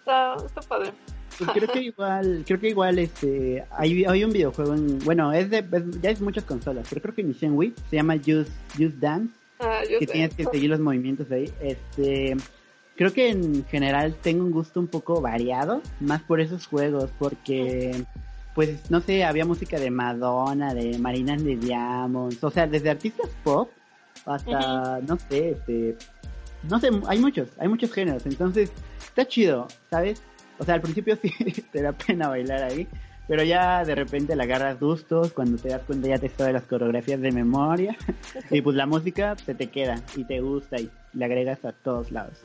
[0.00, 0.92] Está, está padre.
[1.38, 5.50] Pues creo que igual, creo que igual este hay, hay un videojuego en, bueno, es
[5.50, 5.64] de
[6.00, 9.34] ya es muchas consolas, pero creo que inició en Wii, se llama Just Just Dance,
[9.62, 11.52] Ah, que tienes que seguir los movimientos ahí.
[11.60, 12.36] Este,
[12.96, 18.04] creo que en general tengo un gusto un poco variado, más por esos juegos, porque
[18.54, 23.30] pues no sé, había música de Madonna, de Marina de Diamonds, o sea, desde artistas
[23.42, 23.70] pop
[24.26, 25.96] hasta, no sé, este,
[26.68, 28.70] no sé, hay muchos, hay muchos géneros, entonces
[29.02, 30.22] está chido, ¿sabes?
[30.62, 32.86] O sea, al principio sí te da pena bailar ahí,
[33.26, 36.62] pero ya de repente le agarras gustos, cuando te das cuenta ya te sabes las
[36.62, 37.96] coreografías de memoria,
[38.50, 42.12] y pues la música se te queda y te gusta y le agregas a todos
[42.12, 42.44] lados.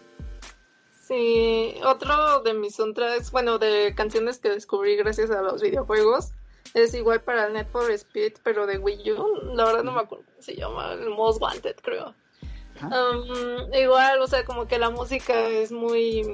[1.00, 6.32] Sí, otro de mis soundtracks, bueno, de canciones que descubrí gracias a los videojuegos,
[6.74, 9.54] es igual para el Net for Speed, pero de Wii U.
[9.54, 12.16] La verdad no me acuerdo cómo se llama, el Most Wanted, creo.
[12.82, 16.34] Um, igual, o sea, como que la música es muy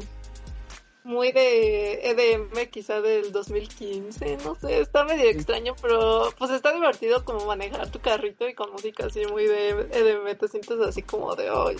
[1.03, 7.25] muy de EDM quizá del 2015, no sé, está medio extraño, pero pues está divertido
[7.25, 11.35] como manejar tu carrito y con música así muy de EDM, te sientes así como
[11.35, 11.75] de hoy.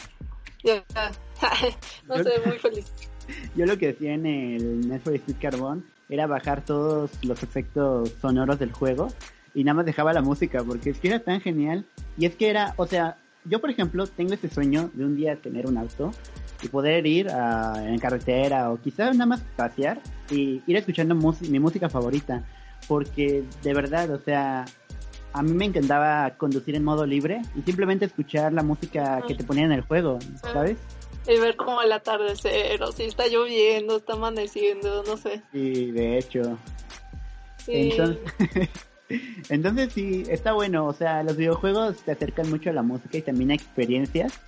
[0.64, 0.84] ya,
[2.08, 2.92] no sé, muy feliz.
[3.56, 8.60] Yo lo que hacía en el Netflix Speed Carbon era bajar todos los efectos sonoros
[8.60, 9.08] del juego
[9.54, 11.86] y nada más dejaba la música porque es que era tan genial
[12.18, 15.36] y es que era, o sea, yo por ejemplo tengo ese sueño de un día
[15.36, 16.12] tener un auto
[16.62, 21.60] y poder ir a, en carretera o quizás nada más pasear y ir escuchando mi
[21.60, 22.44] música favorita.
[22.88, 24.66] Porque de verdad, o sea,
[25.34, 29.44] a mí me encantaba conducir en modo libre y simplemente escuchar la música que te
[29.44, 30.78] ponían en el juego, ¿sabes?
[31.28, 35.42] Y ver como el atardecer, o si está lloviendo, está amaneciendo, no sé.
[35.54, 36.58] Sí, de hecho.
[37.66, 38.18] Entonces,
[39.50, 43.22] entonces sí, está bueno, o sea, los videojuegos te acercan mucho a la música y
[43.22, 44.40] también a experiencias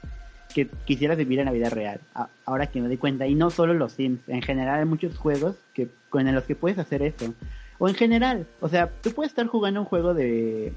[0.54, 2.00] que quisieras vivir en la vida real.
[2.46, 5.58] Ahora que me doy cuenta, y no solo los Sims, en general hay muchos juegos
[5.74, 7.34] que con los que puedes hacer eso.
[7.78, 10.72] O en general, o sea, tú puedes estar jugando un juego de,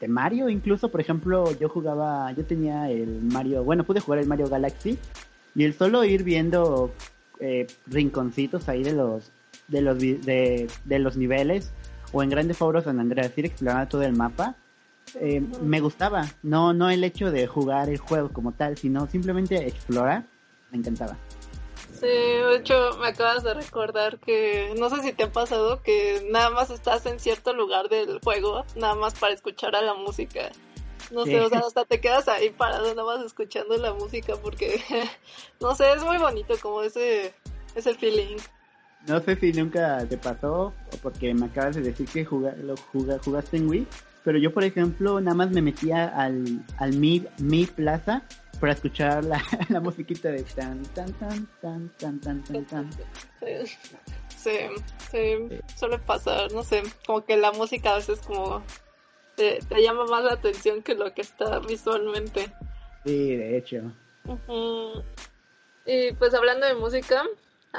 [0.00, 4.26] de Mario, incluso, por ejemplo, yo jugaba, yo tenía el Mario, bueno, pude jugar el
[4.26, 4.98] Mario Galaxy
[5.54, 6.92] y el solo ir viendo
[7.40, 9.30] eh, rinconcitos ahí de los
[9.68, 11.70] de los de, de los niveles
[12.12, 14.56] o en Grande Fauros San Andreas ir explorando todo el mapa
[15.14, 16.26] eh, me gustaba.
[16.42, 20.24] No, no el hecho de jugar el juego como tal, sino simplemente explorar.
[20.70, 21.16] Me encantaba.
[21.92, 26.24] Sí, de hecho me acabas de recordar que no sé si te ha pasado que
[26.30, 30.50] nada más estás en cierto lugar del juego, nada más para escuchar a la música.
[31.10, 34.80] No sé, o sea, hasta te quedas ahí parado nada más escuchando la música porque,
[35.60, 37.34] no sé, es muy bonito como ese,
[37.74, 38.36] ese feeling.
[39.06, 43.56] No sé si nunca te pasó, o porque me acabas de decir que lo jugaste
[43.56, 43.86] en Wii,
[44.24, 48.22] pero yo, por ejemplo, nada más me metía al, al Mi, Mi Plaza
[48.60, 52.90] para escuchar la, la musiquita de tan, tan, tan, tan, tan, tan, tan, tan.
[54.36, 54.56] Sí,
[55.10, 58.62] sí, suele pasar, no sé, como que la música a veces como
[59.34, 62.52] te, te llama más la atención que lo que está visualmente.
[63.04, 63.92] Sí, de hecho.
[65.86, 67.24] Y pues hablando de música,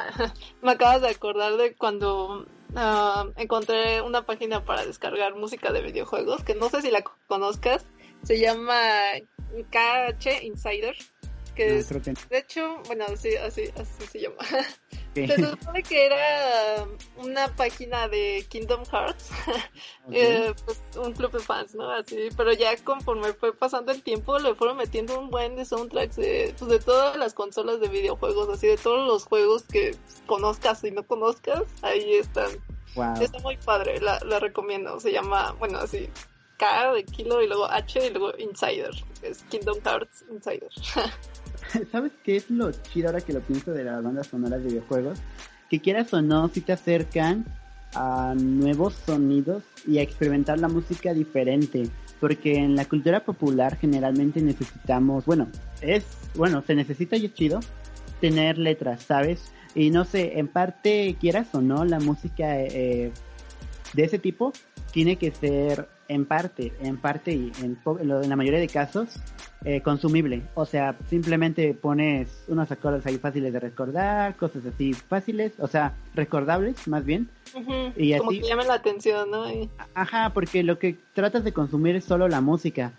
[0.61, 2.45] me acabas de acordar de cuando
[2.75, 7.85] Ah, encontré una página para descargar música de videojuegos que no sé si la conozcas.
[8.23, 8.79] Se llama
[9.71, 10.95] KH Insider.
[11.55, 14.37] Que, es, de hecho, bueno, así, así, así se llama.
[15.27, 16.85] Se supone que era
[17.17, 19.29] una página de Kingdom Hearts,
[20.11, 21.89] eh, pues un club de fans, ¿no?
[21.91, 26.15] Así, pero ya conforme fue pasando el tiempo le fueron metiendo un buen de soundtracks
[26.15, 29.95] de, pues, de todas las consolas de videojuegos, así de todos los juegos que
[30.25, 32.51] conozcas y no conozcas, ahí están.
[33.21, 34.99] Está muy padre, la, la recomiendo.
[34.99, 36.09] Se llama, bueno, así,
[36.57, 38.91] K de Kilo y luego H y luego Insider.
[39.21, 40.69] Es Kingdom Hearts Insider.
[41.91, 45.19] ¿Sabes qué es lo chido ahora que lo pienso de las bandas sonoras de videojuegos?
[45.69, 47.45] Que quieras o no, si te acercan
[47.93, 51.87] a nuevos sonidos y a experimentar la música diferente.
[52.19, 55.47] Porque en la cultura popular generalmente necesitamos, bueno,
[55.81, 56.05] es,
[56.35, 57.59] bueno, se necesita y es chido
[58.19, 59.53] tener letras, ¿sabes?
[59.73, 63.11] Y no sé, en parte quieras o no, la música eh,
[63.93, 64.51] de ese tipo
[64.91, 69.21] tiene que ser en parte, en parte y en, en la mayoría de casos
[69.63, 70.41] eh, consumible.
[70.55, 75.93] O sea, simplemente pones unos acordes ahí fáciles de recordar, cosas así fáciles, o sea,
[76.15, 77.29] recordables más bien.
[77.95, 79.45] y Como que llaman la atención, ¿no?
[79.93, 82.93] Ajá, porque lo que tratas de consumir es solo la música.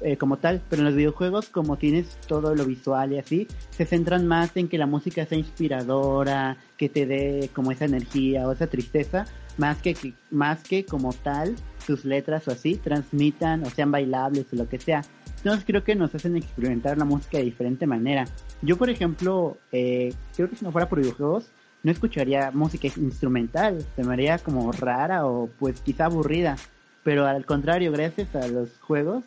[0.00, 3.86] Eh, como tal, pero en los videojuegos como tienes todo lo visual y así, se
[3.86, 8.52] centran más en que la música sea inspiradora, que te dé como esa energía o
[8.52, 9.24] esa tristeza,
[9.56, 9.96] más que,
[10.30, 14.78] más que como tal sus letras o así transmitan o sean bailables o lo que
[14.78, 15.02] sea.
[15.38, 18.26] Entonces creo que nos hacen experimentar la música de diferente manera.
[18.60, 21.50] Yo por ejemplo, eh, creo que si no fuera por videojuegos,
[21.82, 26.56] no escucharía música instrumental, se me haría como rara o pues quizá aburrida,
[27.02, 29.24] pero al contrario, gracias a los juegos,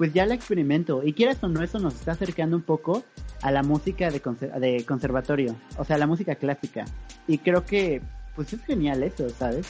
[0.00, 1.02] pues ya la experimento.
[1.04, 3.04] Y quieras o no, eso nos está acercando un poco
[3.42, 4.22] a la música de,
[4.58, 6.86] de conservatorio, o sea, la música clásica.
[7.26, 8.00] Y creo que,
[8.34, 9.66] pues es genial eso, ¿sabes?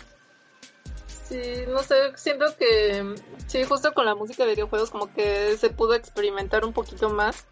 [1.07, 3.17] Sí, no sé, siento que
[3.49, 7.47] sí, justo con la música de videojuegos como que se pudo experimentar un poquito más.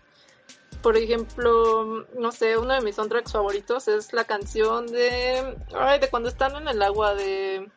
[0.81, 6.09] Por ejemplo, no sé, uno de mis soundtracks favoritos es la canción de, ay, de
[6.11, 7.73] cuando están en el agua de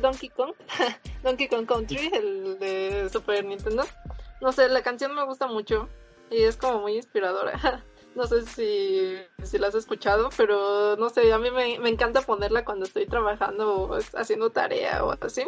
[0.00, 0.52] Donkey Kong,
[1.22, 3.84] Donkey Kong Country, el de Super Nintendo.
[4.40, 5.88] No sé, la canción me gusta mucho
[6.30, 7.84] y es como muy inspiradora.
[8.14, 12.64] No sé si, si la has escuchado, pero no sé, a mí me, encanta ponerla
[12.64, 15.44] cuando estoy trabajando o haciendo tarea o así.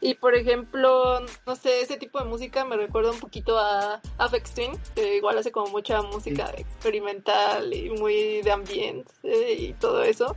[0.00, 4.54] Y por ejemplo, no sé, ese tipo de música me recuerda un poquito a Afex
[4.54, 9.12] Twin, que igual hace como mucha música experimental y muy de ambiente
[9.52, 10.34] y todo eso.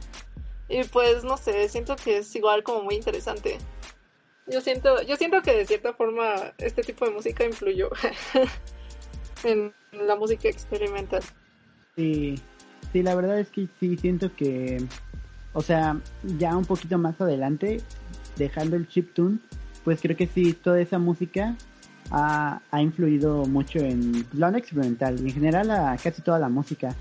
[0.70, 3.58] Y pues no sé, siento que es igual como muy interesante.
[4.48, 7.90] Yo siento, yo siento que de cierta forma este tipo de música influyó
[9.44, 11.24] en la música experimental.
[11.96, 12.36] Sí,
[12.94, 14.84] sí, la verdad es que sí siento que,
[15.54, 16.00] o sea,
[16.38, 17.82] ya un poquito más adelante,
[18.38, 19.40] dejando el chiptune,
[19.84, 21.56] pues creo que sí, toda esa música
[22.12, 26.96] ha, ha influido mucho en onda experimental, en general a casi toda la música.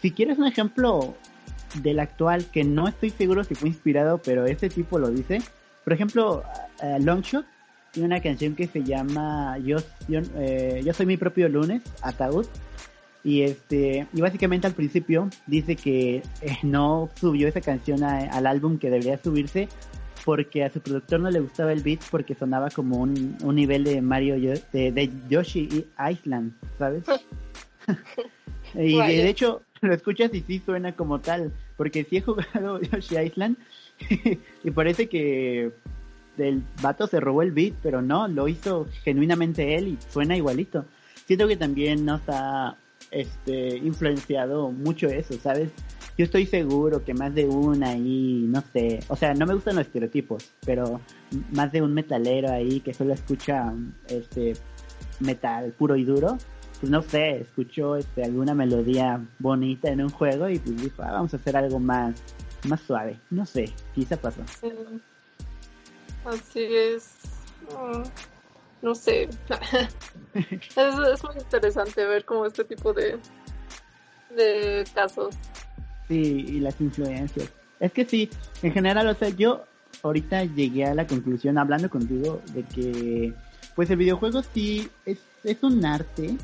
[0.00, 1.14] Si quieres un ejemplo
[1.74, 5.40] del actual que no estoy seguro si fue inspirado, pero este tipo lo dice.
[5.84, 6.44] Por ejemplo,
[6.82, 7.46] uh, Longshot
[7.92, 9.78] tiene una canción que se llama Yo,
[10.08, 12.46] yo, eh, yo soy mi propio lunes, Ataúd.
[13.24, 18.78] Y este, y básicamente al principio dice que eh, no subió esa canción al álbum
[18.78, 19.68] que debería subirse
[20.24, 23.84] porque a su productor no le gustaba el beat porque sonaba como un, un nivel
[23.84, 27.04] de Mario de, de Yoshi Island, ¿sabes?
[28.74, 33.18] y de hecho, lo escuchas y sí suena como tal, porque sí he jugado Yoshi
[33.18, 33.56] Island
[34.64, 35.72] y parece que
[36.38, 40.86] el vato se robó el beat, pero no, lo hizo genuinamente él y suena igualito.
[41.26, 42.76] Siento que también nos ha
[43.10, 45.70] este, influenciado mucho eso, ¿sabes?
[46.16, 49.76] Yo estoy seguro que más de una ahí, no sé, o sea, no me gustan
[49.76, 51.00] los estereotipos, pero
[51.52, 53.72] más de un metalero ahí que solo escucha
[54.08, 54.54] este
[55.20, 56.38] metal puro y duro,
[56.82, 61.12] pues no sé, escuchó este, alguna melodía bonita en un juego y pues dijo, ah,
[61.12, 62.20] vamos a hacer algo más,
[62.64, 63.20] más suave.
[63.30, 64.40] No sé, quizá pasó.
[66.24, 67.20] Así es.
[67.70, 68.02] Mm,
[68.82, 69.28] no sé.
[70.34, 73.16] es, muy interesante ver como este tipo de,
[74.34, 75.36] de casos.
[76.08, 77.48] Sí, y las influencias.
[77.78, 78.28] Es que sí,
[78.60, 79.62] en general, o sea, yo
[80.02, 83.34] ahorita llegué a la conclusión hablando contigo de que
[83.76, 86.36] pues el videojuego sí es, es un arte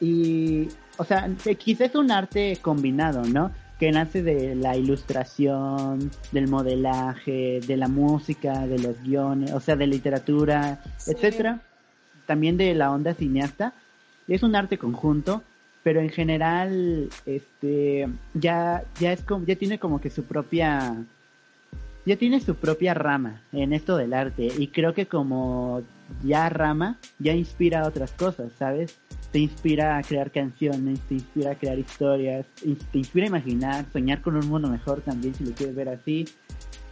[0.00, 3.50] y, o sea, quizás es un arte combinado, ¿no?
[3.78, 9.76] Que nace de la ilustración, del modelaje, de la música, de los guiones, o sea,
[9.76, 11.60] de literatura, etcétera.
[12.26, 13.74] También de la onda cineasta.
[14.26, 15.42] Es un arte conjunto,
[15.82, 20.96] pero en general, este, ya, ya es como, ya tiene como que su propia,
[22.06, 25.82] ya tiene su propia rama en esto del arte y creo que como
[26.22, 28.98] ya rama, ya inspira a otras cosas, ¿sabes?
[29.32, 34.20] Te inspira a crear canciones, te inspira a crear historias, te inspira a imaginar, soñar
[34.22, 36.26] con un mundo mejor también, si lo quieres ver así.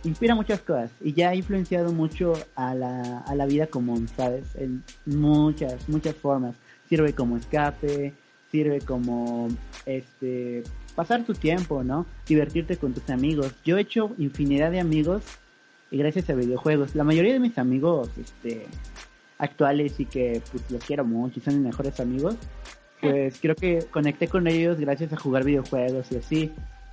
[0.04, 4.56] Inspira muchas cosas y ya ha influenciado mucho a la, a la vida común, ¿sabes?
[4.56, 6.56] En muchas, muchas formas.
[6.88, 8.12] Sirve como escape,
[8.50, 9.48] sirve como,
[9.86, 10.64] este,
[10.94, 12.06] pasar tu tiempo, ¿no?
[12.26, 13.54] Divertirte con tus amigos.
[13.64, 15.22] Yo he hecho infinidad de amigos
[15.92, 16.96] y gracias a videojuegos.
[16.96, 18.66] La mayoría de mis amigos, este,
[19.38, 22.36] actuales y que pues los quiero mucho y son mis mejores amigos,
[23.00, 26.52] pues creo que conecté con ellos gracias a jugar videojuegos y así.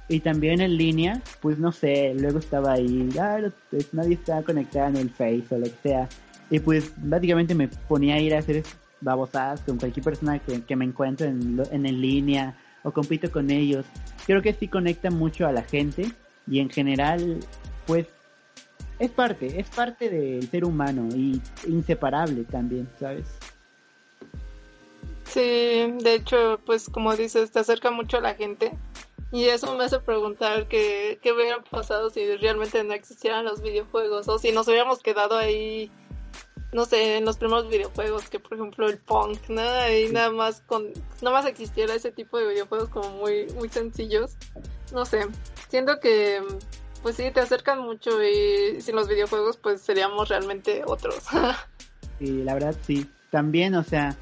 [0.09, 3.39] Y también en línea, pues no sé, luego estaba ahí, ah,
[3.69, 6.09] pues nadie está conectado en el Face o lo que sea.
[6.49, 8.63] Y pues básicamente me ponía a ir a hacer
[8.99, 13.49] babosadas con cualquier persona que, que me encuentro en, en, en línea o compito con
[13.49, 13.85] ellos.
[14.25, 16.11] Creo que sí conecta mucho a la gente
[16.47, 17.37] y en general,
[17.85, 18.07] pues
[18.99, 23.25] es parte, es parte del ser humano y inseparable también, ¿sabes?
[25.23, 28.73] Sí, de hecho, pues como dices, te acerca mucho a la gente
[29.31, 34.27] y eso me hace preguntar qué, qué hubiera pasado si realmente no existieran los videojuegos
[34.27, 35.91] o si nos hubiéramos quedado ahí,
[36.73, 39.61] no sé, en los primeros videojuegos, que por ejemplo el punk, ¿no?
[39.91, 44.35] Y nada más con, nada más existiera ese tipo de videojuegos como muy, muy sencillos.
[44.91, 45.27] No sé,
[45.69, 46.41] siento que
[47.01, 51.23] pues sí, te acercan mucho y sin los videojuegos pues seríamos realmente otros.
[52.19, 53.09] sí, la verdad sí.
[53.31, 54.15] También, o sea,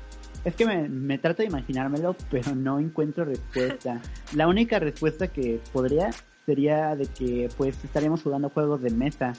[0.43, 4.01] es que me, me trato de imaginármelo, pero no encuentro respuesta.
[4.33, 6.09] La única respuesta que podría
[6.47, 9.33] sería de que pues estaríamos jugando juegos de mesa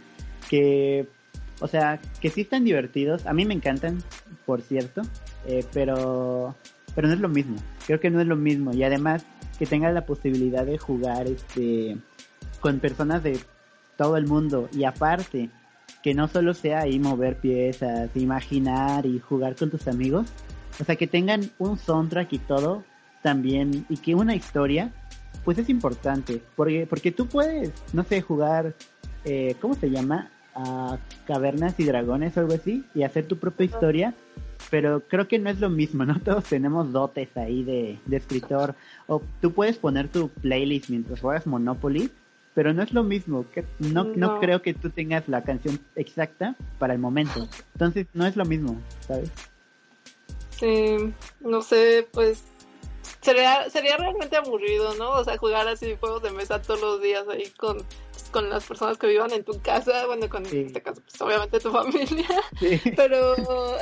[0.49, 1.09] que
[1.61, 3.99] o sea que sí están divertidos a mí me encantan
[4.45, 5.01] por cierto
[5.47, 6.55] eh, pero
[6.95, 7.57] pero no es lo mismo
[7.87, 9.25] creo que no es lo mismo y además
[9.59, 11.97] que tengas la posibilidad de jugar este
[12.61, 13.39] con personas de
[13.97, 15.51] todo el mundo y aparte
[16.03, 20.29] que no solo sea ahí mover piezas imaginar y jugar con tus amigos
[20.81, 22.85] o sea que tengan un soundtrack y todo
[23.23, 24.93] también y que una historia
[25.49, 28.75] pues es importante, porque, porque tú puedes, no sé, jugar,
[29.25, 30.31] eh, ¿cómo se llama?
[30.55, 34.15] A cavernas y dragones o algo así, y hacer tu propia historia,
[34.71, 36.21] pero creo que no es lo mismo, ¿no?
[36.25, 38.75] Todos tenemos dotes ahí de, de escritor,
[39.07, 42.11] o tú puedes poner tu playlist mientras juegas Monopoly,
[42.59, 44.15] pero no es lo mismo, que no, no.
[44.17, 48.45] no creo que tú tengas la canción exacta para el momento, entonces no es lo
[48.45, 49.31] mismo, ¿sabes?
[50.59, 52.43] Sí, no sé, pues
[53.21, 55.13] sería, sería realmente aburrido, ¿no?
[55.13, 57.79] O sea, jugar así juegos de mesa todos los días ahí con,
[58.33, 61.61] con las personas que vivan en tu casa, bueno, con en este caso, pues obviamente
[61.61, 62.43] tu familia,
[62.97, 63.37] pero,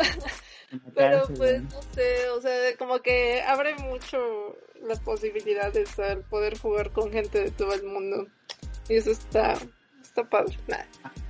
[0.94, 4.18] pero pues no sé, o sea, como que abre mucho
[4.82, 8.26] las posibilidades al poder jugar con gente de todo el mundo
[8.88, 9.54] y eso está,
[10.02, 10.56] está padre.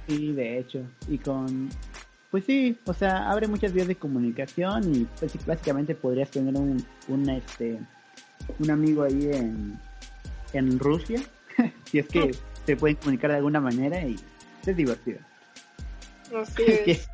[0.06, 1.70] Sí, de hecho, y con
[2.30, 6.84] pues sí, o sea, abre muchas vías de comunicación y pues básicamente podrías tener un,
[7.08, 7.78] un este
[8.58, 9.78] un amigo ahí en,
[10.52, 11.20] en Rusia,
[11.84, 12.34] si es que
[12.66, 14.16] se pueden comunicar de alguna manera y
[14.66, 15.18] es divertido.
[16.34, 17.08] Así es.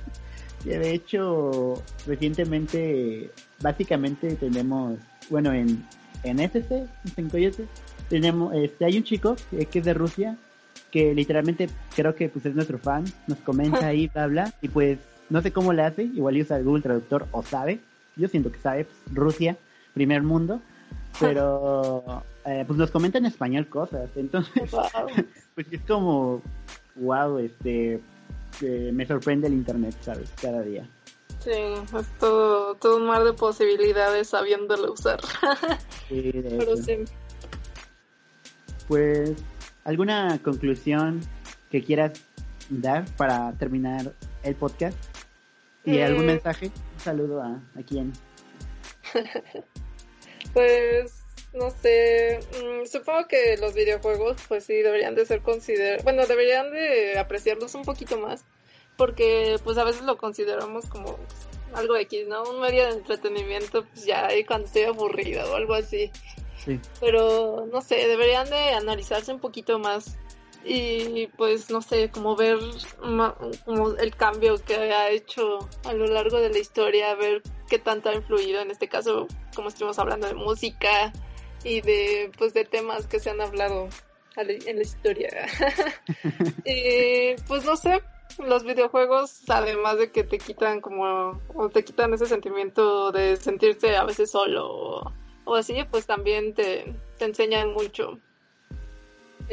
[0.64, 3.30] de hecho, recientemente,
[3.60, 4.98] básicamente tenemos,
[5.28, 5.84] bueno, en,
[6.22, 7.66] en SC, en Coyote,
[8.08, 10.36] tenemos, este, hay un chico que es de Rusia,
[10.90, 14.98] que literalmente creo que pues es nuestro fan, nos comenta ahí, habla, y pues
[15.28, 17.80] no sé cómo le hace, igual usa Google Traductor o sabe,
[18.16, 19.56] yo siento que sabe, pues, Rusia,
[19.92, 20.60] primer mundo,
[21.20, 24.70] pero eh, pues nos comenta en español cosas, entonces
[25.54, 26.42] pues es como,
[26.96, 28.00] wow, este,
[28.60, 30.32] eh, me sorprende el internet, ¿sabes?
[30.40, 30.88] Cada día.
[31.40, 35.20] Sí, es todo, todo un mar de posibilidades sabiéndolo usar.
[36.08, 37.04] sí, Pero sí.
[38.88, 39.32] Pues,
[39.84, 41.20] ¿alguna conclusión
[41.70, 42.12] que quieras
[42.68, 44.12] dar para terminar
[44.42, 44.96] el podcast?
[45.84, 46.34] ¿Y algún eh.
[46.34, 46.66] mensaje?
[46.66, 48.12] Un saludo a, a quién.
[50.52, 51.24] Pues
[51.54, 56.70] no sé, mm, supongo que los videojuegos pues sí deberían de ser considerados, bueno, deberían
[56.72, 58.44] de apreciarlos un poquito más,
[58.96, 61.18] porque pues a veces lo consideramos como
[61.74, 62.42] algo X, ¿no?
[62.44, 66.10] Un medio de entretenimiento, pues ya ahí cuando estoy aburrido o algo así.
[66.58, 66.80] Sí.
[67.00, 70.18] Pero no sé, deberían de analizarse un poquito más
[70.64, 72.58] y pues no sé, como ver
[73.64, 78.08] como el cambio que ha hecho a lo largo de la historia, ver qué tanto
[78.08, 81.12] ha influido en este caso, como estuvimos hablando de música
[81.64, 83.88] y de pues de temas que se han hablado
[84.36, 85.46] en la historia.
[86.64, 88.02] y pues no sé,
[88.38, 91.40] los videojuegos además de que te quitan como
[91.72, 95.12] te quitan ese sentimiento de sentirse a veces solo
[95.44, 98.18] o, así, pues también te, te enseñan mucho.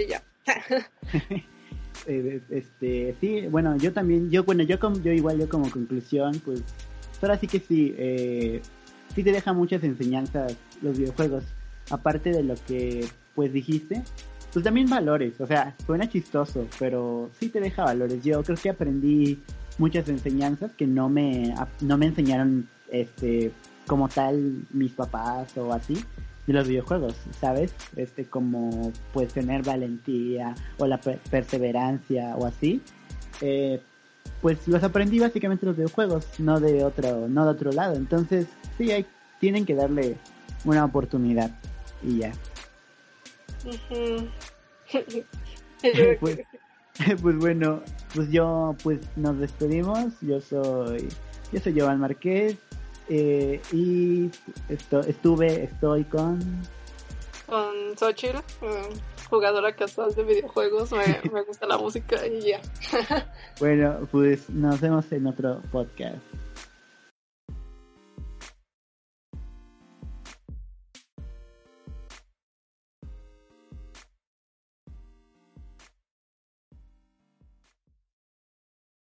[0.07, 0.23] Ya.
[2.07, 6.41] Eh, este sí bueno yo también yo bueno yo como yo igual yo como conclusión
[6.43, 6.63] pues
[7.21, 8.61] ahora sí que sí eh,
[9.13, 11.43] sí te deja muchas enseñanzas los videojuegos
[11.91, 13.05] aparte de lo que
[13.35, 14.01] pues dijiste
[14.51, 18.69] pues también valores o sea suena chistoso pero sí te deja valores yo creo que
[18.69, 19.39] aprendí
[19.77, 23.51] muchas enseñanzas que no me no me enseñaron este
[23.87, 26.03] como tal mis papás o así
[26.47, 27.73] de los videojuegos, ¿sabes?
[27.95, 32.81] Este como pues tener valentía o la perseverancia o así.
[33.41, 33.81] Eh,
[34.41, 37.95] pues los aprendí básicamente los videojuegos, no de otro, no de otro lado.
[37.95, 38.47] Entonces,
[38.77, 39.05] sí, hay,
[39.39, 40.17] tienen que darle
[40.65, 41.51] una oportunidad
[42.03, 42.31] y ya.
[46.19, 46.39] pues,
[47.21, 47.81] pues bueno,
[48.15, 50.13] pues yo pues nos despedimos.
[50.21, 51.07] Yo soy
[51.51, 52.57] yo soy Jovan Marqués
[53.13, 54.31] eh, y
[54.69, 56.39] esto, estuve, estoy con...
[57.45, 58.37] Con Xochitl,
[59.29, 62.61] jugadora casual de videojuegos, me, me gusta la música y ya.
[63.59, 66.15] bueno, pues nos vemos en otro podcast.